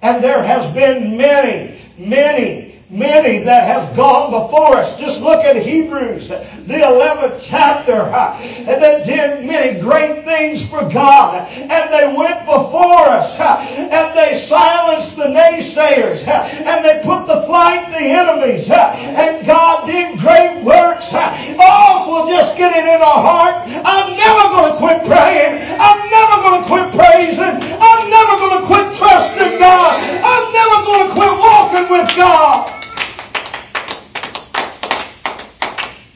And 0.05 0.23
there 0.23 0.43
has 0.43 0.71
been 0.75 1.17
many 1.17 1.81
many 1.97 2.74
many 2.89 3.43
that 3.43 3.65
has 3.65 3.95
gone 3.95 4.29
before 4.31 4.77
us. 4.77 4.99
Just 4.99 5.19
look 5.19 5.43
at 5.43 5.55
Hebrews, 5.57 6.27
the 6.27 6.79
11th 6.85 7.41
chapter, 7.43 7.93
and 7.93 8.81
they 8.81 9.03
did 9.05 9.45
many 9.45 9.81
great 9.81 10.23
things 10.23 10.67
for 10.69 10.87
God, 10.89 11.47
and 11.49 11.93
they 11.93 12.15
went 12.15 12.45
before 12.45 13.09
us, 13.09 13.39
and 13.39 14.17
they 14.17 14.45
silenced 14.47 15.15
the 15.15 15.25
naysayers, 15.25 16.27
and 16.27 16.85
they 16.85 17.01
put 17.03 17.25
to 17.27 17.45
flight 17.47 17.89
the 17.89 18.05
enemies, 18.05 18.69
and 18.69 19.45
God 19.45 19.87
did 19.87 20.19
great 20.19 20.63
works. 20.63 21.07
Oh, 21.11 22.05
we'll 22.07 22.27
just 22.27 22.55
get 22.57 22.75
it 22.75 22.85
in 22.85 23.01
our 23.01 23.21
heart, 23.21 23.67
I'm 23.67 24.15
never 24.15 24.49
going 24.49 24.71
to 24.73 24.77
quit 24.77 25.05
praying. 25.05 25.61
I'm 25.79 26.09
never 26.09 26.41
going 26.41 26.61
to 26.61 26.67
quit 26.67 26.93
praising. 26.93 27.73
I'm 27.81 28.09
never 28.09 28.37
going 28.37 28.61
to 28.61 28.67
quit 28.67 28.97
trusting 28.97 29.59
God. 29.59 29.99
I'm 30.01 30.53
never 30.53 30.85
going 30.85 31.07
to 31.09 31.13
quit 31.13 31.37
walking 31.39 31.89
with 31.89 32.15
God. 32.15 32.84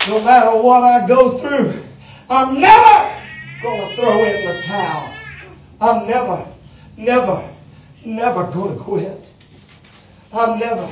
No 0.09 0.21
matter 0.21 0.59
what 0.59 0.81
I 0.81 1.07
go 1.07 1.39
through, 1.39 1.83
I'm 2.31 2.59
never 2.59 3.27
going 3.61 3.89
to 3.89 3.95
throw 3.95 4.23
in 4.23 4.43
the 4.43 4.63
towel. 4.63 5.15
I'm 5.79 6.07
never, 6.07 6.51
never, 6.97 7.55
never 8.03 8.51
going 8.51 8.75
to 8.75 8.83
quit. 8.83 9.23
I'm 10.33 10.57
never 10.57 10.91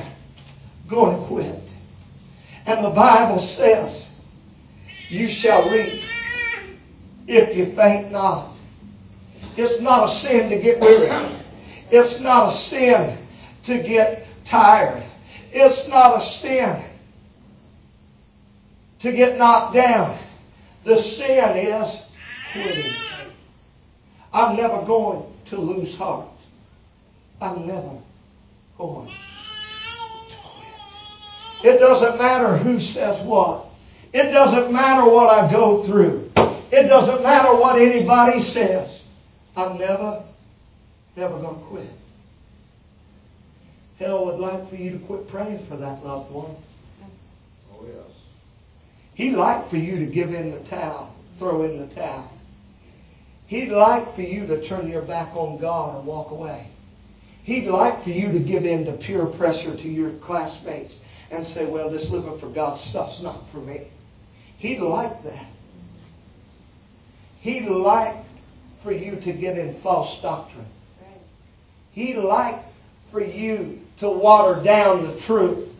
going 0.88 1.20
to 1.20 1.26
quit. 1.26 1.64
And 2.64 2.84
the 2.84 2.90
Bible 2.90 3.40
says, 3.40 4.06
you 5.08 5.28
shall 5.28 5.68
reap 5.68 6.04
if 7.26 7.56
you 7.56 7.74
faint 7.74 8.12
not. 8.12 8.54
It's 9.56 9.82
not 9.82 10.10
a 10.10 10.20
sin 10.20 10.48
to 10.50 10.60
get 10.60 10.80
weary. 10.80 11.42
It's 11.90 12.20
not 12.20 12.54
a 12.54 12.56
sin 12.56 13.26
to 13.64 13.82
get 13.82 14.28
tired. 14.44 15.02
It's 15.50 15.88
not 15.88 16.22
a 16.22 16.24
sin 16.24 16.84
to 19.00 19.12
get 19.12 19.38
knocked 19.38 19.74
down. 19.74 20.18
The 20.84 21.00
sin 21.02 21.56
is 21.56 22.02
quitting. 22.52 22.92
I'm 24.32 24.56
never 24.56 24.82
going 24.82 25.32
to 25.46 25.56
lose 25.56 25.96
heart. 25.96 26.28
I'm 27.40 27.66
never 27.66 27.98
going 28.76 29.08
to 29.08 29.14
quit. 31.62 31.74
It 31.74 31.78
doesn't 31.78 32.18
matter 32.18 32.56
who 32.56 32.80
says 32.80 33.24
what. 33.26 33.66
It 34.12 34.30
doesn't 34.30 34.72
matter 34.72 35.08
what 35.08 35.28
I 35.28 35.50
go 35.50 35.86
through. 35.86 36.30
It 36.70 36.84
doesn't 36.88 37.22
matter 37.22 37.54
what 37.54 37.80
anybody 37.80 38.42
says. 38.42 39.02
I'm 39.56 39.78
never, 39.78 40.24
never 41.16 41.38
going 41.38 41.58
to 41.58 41.66
quit. 41.66 41.90
Hell 43.98 44.26
would 44.26 44.38
like 44.38 44.68
for 44.70 44.76
you 44.76 44.92
to 44.92 44.98
quit 45.00 45.28
praying 45.28 45.66
for 45.66 45.76
that 45.76 46.04
loved 46.04 46.30
one. 46.30 46.56
Oh, 47.72 47.84
yes. 47.84 48.17
He'd 49.18 49.34
like 49.34 49.68
for 49.68 49.76
you 49.76 49.98
to 49.98 50.06
give 50.06 50.32
in 50.32 50.52
the 50.52 50.60
towel, 50.70 51.12
throw 51.40 51.64
in 51.64 51.76
the 51.76 51.92
towel. 51.92 52.30
He'd 53.48 53.70
like 53.70 54.14
for 54.14 54.22
you 54.22 54.46
to 54.46 54.64
turn 54.68 54.88
your 54.88 55.02
back 55.02 55.34
on 55.34 55.58
God 55.58 55.96
and 55.96 56.06
walk 56.06 56.30
away. 56.30 56.68
He'd 57.42 57.66
like 57.66 58.04
for 58.04 58.10
you 58.10 58.30
to 58.30 58.38
give 58.38 58.64
in 58.64 58.84
to 58.84 58.92
peer 58.92 59.26
pressure 59.26 59.74
to 59.74 59.88
your 59.88 60.12
classmates 60.18 60.94
and 61.32 61.44
say, 61.44 61.66
well, 61.66 61.90
this 61.90 62.08
living 62.10 62.38
for 62.38 62.48
God 62.48 62.78
stuff's 62.78 63.20
not 63.20 63.42
for 63.50 63.56
me. 63.56 63.88
He'd 64.58 64.78
like 64.78 65.24
that. 65.24 65.46
He'd 67.40 67.68
like 67.68 68.18
for 68.84 68.92
you 68.92 69.16
to 69.16 69.32
get 69.32 69.58
in 69.58 69.80
false 69.80 70.22
doctrine. 70.22 70.68
He'd 71.90 72.18
like 72.18 72.60
for 73.10 73.20
you 73.20 73.80
to 73.98 74.08
water 74.08 74.62
down 74.62 75.02
the 75.02 75.20
truth. 75.22 75.70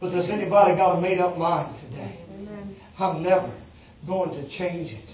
But 0.00 0.12
does 0.12 0.30
anybody 0.30 0.76
got 0.76 0.96
a 0.96 1.00
made 1.00 1.18
up 1.18 1.36
mind 1.36 1.78
today? 1.80 2.16
I'm 2.98 3.22
never 3.22 3.50
going 4.06 4.30
to 4.30 4.48
change 4.48 4.92
it. 4.92 5.04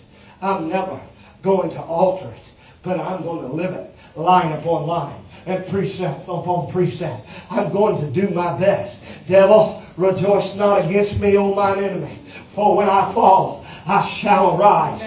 I'm 0.40 0.68
never 0.68 1.00
going 1.42 1.70
to 1.70 1.80
alter 1.80 2.30
it. 2.30 2.42
But 2.84 3.00
I'm 3.00 3.22
going 3.22 3.48
to 3.48 3.52
live 3.52 3.72
it 3.72 3.92
line 4.14 4.52
upon 4.52 4.86
line 4.86 5.24
and 5.44 5.66
precept 5.68 6.22
upon 6.22 6.72
precept. 6.72 7.26
I'm 7.50 7.72
going 7.72 8.00
to 8.00 8.20
do 8.20 8.32
my 8.32 8.58
best. 8.58 9.00
Devil, 9.28 9.82
rejoice 9.96 10.54
not 10.54 10.84
against 10.84 11.18
me, 11.18 11.36
O 11.36 11.52
mine 11.54 11.82
enemy. 11.82 12.20
For 12.54 12.76
when 12.76 12.88
I 12.88 13.12
fall, 13.12 13.66
I 13.86 14.08
shall 14.20 14.56
arise. 14.56 15.00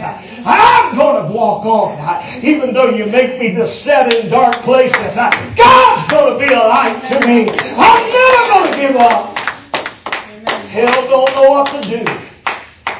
I'm 0.45 0.97
going 0.97 1.25
to 1.25 1.31
walk 1.31 1.65
on. 1.65 2.43
Even 2.43 2.73
though 2.73 2.89
you 2.91 3.05
make 3.05 3.39
me 3.39 3.53
to 3.55 3.73
set 3.75 4.13
in 4.13 4.29
dark 4.29 4.61
places, 4.63 5.15
God's 5.15 6.11
going 6.11 6.39
to 6.39 6.47
be 6.47 6.53
a 6.53 6.59
light 6.59 7.01
to 7.09 7.27
me. 7.27 7.49
I'm 7.49 8.09
never 8.09 8.53
going 8.53 8.71
to 8.71 8.77
give 8.77 8.95
up. 8.97 9.38
Hell 10.79 11.09
don't 11.09 11.35
know 11.35 11.49
what 11.51 11.81
to 11.81 11.89
do 11.89 12.05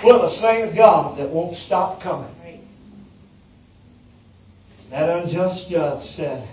with 0.04 0.22
a 0.24 0.30
same 0.32 0.76
God 0.76 1.18
that 1.18 1.30
won't 1.30 1.56
stop 1.56 2.02
coming. 2.02 2.36
That 4.90 5.24
unjust 5.24 5.70
judge 5.70 6.10
said, 6.10 6.50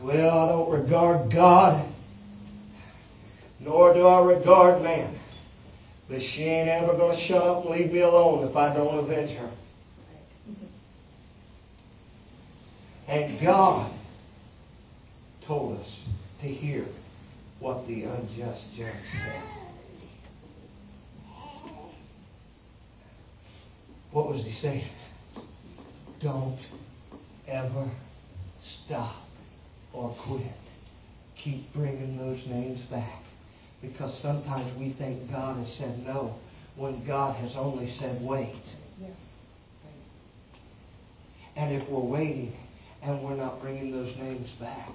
Well, 0.00 0.38
I 0.38 0.48
don't 0.48 0.70
regard 0.70 1.32
God, 1.32 1.92
nor 3.58 3.94
do 3.94 4.06
I 4.06 4.20
regard 4.32 4.80
man. 4.84 5.18
But 6.08 6.22
she 6.22 6.44
ain't 6.44 6.68
ever 6.68 6.96
going 6.96 7.16
to 7.16 7.22
shut 7.22 7.42
up 7.42 7.64
and 7.64 7.74
leave 7.74 7.92
me 7.92 7.98
alone 7.98 8.46
if 8.48 8.54
I 8.54 8.72
don't 8.72 8.98
avenge 8.98 9.36
her. 9.36 9.50
And 13.08 13.40
God 13.40 13.92
told 15.46 15.80
us 15.80 16.00
to 16.42 16.48
hear 16.48 16.84
what 17.60 17.86
the 17.86 18.02
unjust 18.04 18.74
judge 18.76 18.94
said. 19.12 19.55
What 24.16 24.28
was 24.28 24.42
he 24.44 24.50
saying? 24.50 24.88
Don't 26.20 26.58
ever 27.46 27.90
stop 28.62 29.16
or 29.92 30.08
quit. 30.20 30.56
Keep 31.36 31.74
bringing 31.74 32.16
those 32.16 32.40
names 32.46 32.80
back. 32.84 33.22
Because 33.82 34.18
sometimes 34.18 34.74
we 34.78 34.94
think 34.94 35.30
God 35.30 35.58
has 35.58 35.70
said 35.74 36.02
no 36.06 36.34
when 36.76 37.04
God 37.04 37.36
has 37.36 37.56
only 37.56 37.92
said 37.92 38.22
wait. 38.22 38.54
And 41.54 41.74
if 41.74 41.86
we're 41.86 42.00
waiting 42.00 42.56
and 43.02 43.22
we're 43.22 43.36
not 43.36 43.60
bringing 43.60 43.92
those 43.92 44.16
names 44.16 44.48
back, 44.52 44.92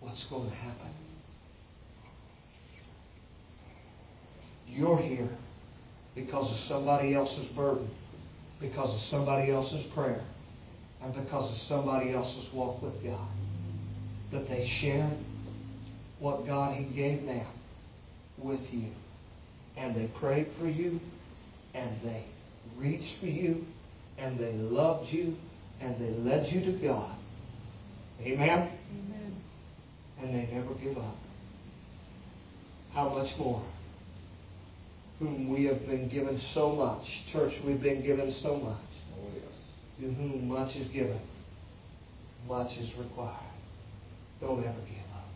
what's 0.00 0.24
going 0.24 0.48
to 0.48 0.56
happen? 0.56 0.88
You're 4.66 4.96
here 4.96 5.28
because 6.16 6.50
of 6.50 6.58
somebody 6.60 7.14
else's 7.14 7.46
burden, 7.48 7.88
because 8.58 8.92
of 8.92 9.00
somebody 9.02 9.52
else's 9.52 9.84
prayer 9.92 10.24
and 11.02 11.14
because 11.14 11.52
of 11.52 11.58
somebody 11.58 12.12
else's 12.12 12.52
walk 12.52 12.82
with 12.82 13.04
God. 13.04 13.28
That 14.32 14.48
they 14.48 14.66
share 14.66 15.08
what 16.18 16.46
God 16.46 16.74
He 16.74 16.84
gave 16.84 17.26
them 17.26 17.46
with 18.38 18.72
you. 18.72 18.88
And 19.76 19.94
they 19.94 20.06
prayed 20.18 20.48
for 20.58 20.66
you, 20.66 20.98
and 21.74 22.00
they 22.02 22.24
reached 22.76 23.20
for 23.20 23.26
you, 23.26 23.66
and 24.16 24.38
they 24.38 24.54
loved 24.54 25.12
you, 25.12 25.36
and 25.80 26.00
they 26.00 26.10
led 26.10 26.50
you 26.50 26.64
to 26.64 26.72
God. 26.78 27.14
Amen? 28.22 28.70
Amen. 28.90 29.36
And 30.18 30.34
they 30.34 30.48
never 30.50 30.72
give 30.74 30.96
up. 30.96 31.16
How 32.94 33.10
much 33.10 33.36
more? 33.36 33.62
Whom 35.18 35.48
we 35.48 35.64
have 35.64 35.86
been 35.86 36.08
given 36.08 36.38
so 36.52 36.72
much. 36.72 37.22
Church, 37.32 37.54
we've 37.64 37.80
been 37.82 38.02
given 38.02 38.30
so 38.30 38.56
much. 38.56 38.76
Oh, 39.14 39.30
to 40.00 40.12
whom 40.12 40.48
much 40.48 40.76
is 40.76 40.88
given, 40.88 41.20
much 42.46 42.76
is 42.76 42.94
required. 42.96 43.32
Don't 44.40 44.60
ever 44.60 44.80
give 44.86 45.06
up. 45.14 45.28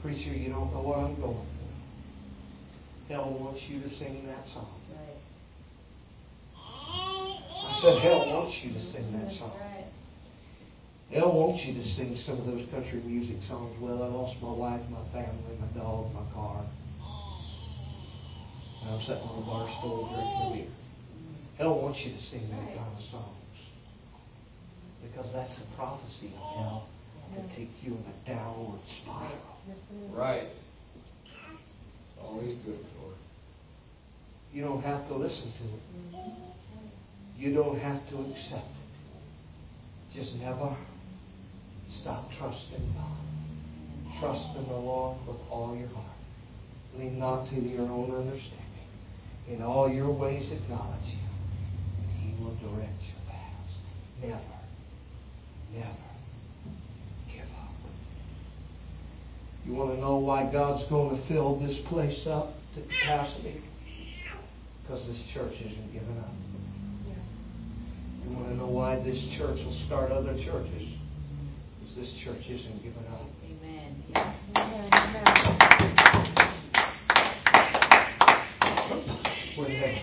Preacher, 0.00 0.30
you 0.30 0.48
don't 0.48 0.72
know 0.72 0.80
what 0.80 0.98
I'm 0.98 1.20
going 1.20 1.34
through. 1.34 3.14
Hell 3.14 3.36
wants 3.38 3.68
you 3.68 3.80
to 3.80 3.90
sing 3.90 4.26
that 4.26 4.48
song. 4.48 4.72
I 6.56 7.78
said, 7.80 7.98
hell 7.98 8.26
wants 8.26 8.64
you 8.64 8.72
to 8.72 8.80
sing 8.80 9.12
that 9.20 9.32
song. 9.32 9.52
Hell 11.12 11.32
wants 11.32 11.64
you 11.66 11.74
to 11.74 11.86
sing 11.86 12.16
some 12.16 12.38
of 12.38 12.46
those 12.46 12.66
country 12.70 13.00
music 13.04 13.42
songs. 13.42 13.78
Well, 13.80 14.02
I 14.02 14.06
lost 14.06 14.40
my 14.40 14.52
wife, 14.52 14.80
my 14.90 15.04
family, 15.12 15.56
my 15.60 15.66
dog, 15.78 16.12
my 16.14 16.24
car. 16.32 16.64
And 18.86 18.94
I'm 18.94 19.00
sitting 19.00 19.22
on 19.22 19.42
a 19.42 19.46
bar 19.46 19.68
stool 19.78 20.06
drinking 20.14 20.42
a 20.42 20.54
beer. 20.54 20.72
Hell 21.58 21.82
wants 21.82 22.00
you 22.00 22.12
to 22.12 22.22
sing 22.22 22.48
that 22.50 22.76
kind 22.76 22.96
of 22.96 23.02
song 23.10 23.34
because 25.02 25.32
that's 25.32 25.54
the 25.56 25.64
prophecy 25.76 26.32
of 26.36 26.56
hell 26.56 26.88
to 27.34 27.56
take 27.56 27.70
you 27.82 27.92
in 27.92 28.04
a 28.04 28.28
downward 28.28 28.80
spiral. 29.02 29.58
Right. 30.12 30.48
Always 32.20 32.56
good 32.64 32.78
for 32.94 33.12
it. 33.12 33.18
You 34.52 34.62
don't 34.62 34.82
have 34.82 35.08
to 35.08 35.14
listen 35.14 35.52
to 35.52 35.64
it. 35.64 36.14
Mm-hmm. 36.14 37.40
You 37.42 37.54
don't 37.54 37.78
have 37.78 38.08
to 38.08 38.16
accept 38.30 38.70
it. 40.12 40.18
Just 40.18 40.36
never 40.36 40.76
stop 42.00 42.30
trusting 42.38 42.94
God. 42.94 44.20
Trust 44.20 44.56
in 44.56 44.68
the 44.68 44.76
Lord 44.76 45.18
with 45.26 45.38
all 45.50 45.76
your 45.76 45.88
heart. 45.88 46.16
Lean 46.96 47.18
not 47.18 47.48
to 47.50 47.56
your 47.56 47.82
own 47.82 48.14
understanding. 48.14 48.65
In 49.48 49.62
all 49.62 49.88
your 49.88 50.10
ways 50.10 50.50
acknowledge 50.50 51.04
Him, 51.04 51.28
and 52.00 52.10
He 52.20 52.42
will 52.42 52.54
direct 52.56 53.00
your 53.02 53.22
paths. 53.30 53.74
Never 54.22 54.56
never 55.74 55.90
give 57.32 57.46
up. 57.60 57.74
You 59.64 59.74
want 59.74 59.94
to 59.94 60.00
know 60.00 60.16
why 60.16 60.50
God's 60.50 60.84
going 60.88 61.20
to 61.20 61.28
fill 61.28 61.56
this 61.56 61.78
place 61.88 62.26
up 62.26 62.54
to 62.74 62.82
capacity? 62.82 63.62
Because 64.82 65.06
this 65.06 65.22
church 65.32 65.54
isn't 65.54 65.92
giving 65.92 66.18
up. 66.18 66.30
You 68.24 68.36
want 68.36 68.48
to 68.48 68.56
know 68.56 68.66
why 68.66 68.98
this 69.00 69.24
church 69.36 69.64
will 69.64 69.78
start 69.86 70.10
other 70.10 70.34
churches? 70.34 70.88
Because 71.78 71.96
this 71.96 72.12
church 72.24 72.48
isn't 72.48 72.82
giving 72.82 73.06
up. 73.12 73.22
Amen. 73.44 74.02
We're 79.56 79.68
here. 79.68 79.98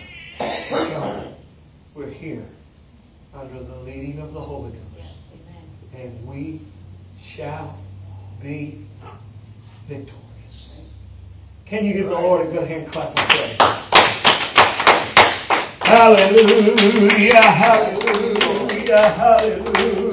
We're 1.95 2.10
here 2.24 2.48
under 3.34 3.62
the 3.62 3.76
leading 3.80 4.20
of 4.22 4.32
the 4.32 4.40
Holy 4.40 4.72
Ghost 4.72 4.82
and 5.94 6.26
we 6.26 6.62
shall 7.36 7.78
be 8.42 8.86
victorious. 9.90 10.70
Can 11.66 11.84
you 11.86 11.94
give 11.96 12.08
the 12.08 12.14
Lord 12.14 12.48
a 12.48 12.52
good 12.52 12.66
hand 12.66 12.94
clap 12.94 13.10
of 13.10 13.16
praise? 13.28 13.58
Hallelujah, 15.82 17.42
hallelujah, 17.42 19.10
hallelujah. 19.10 20.13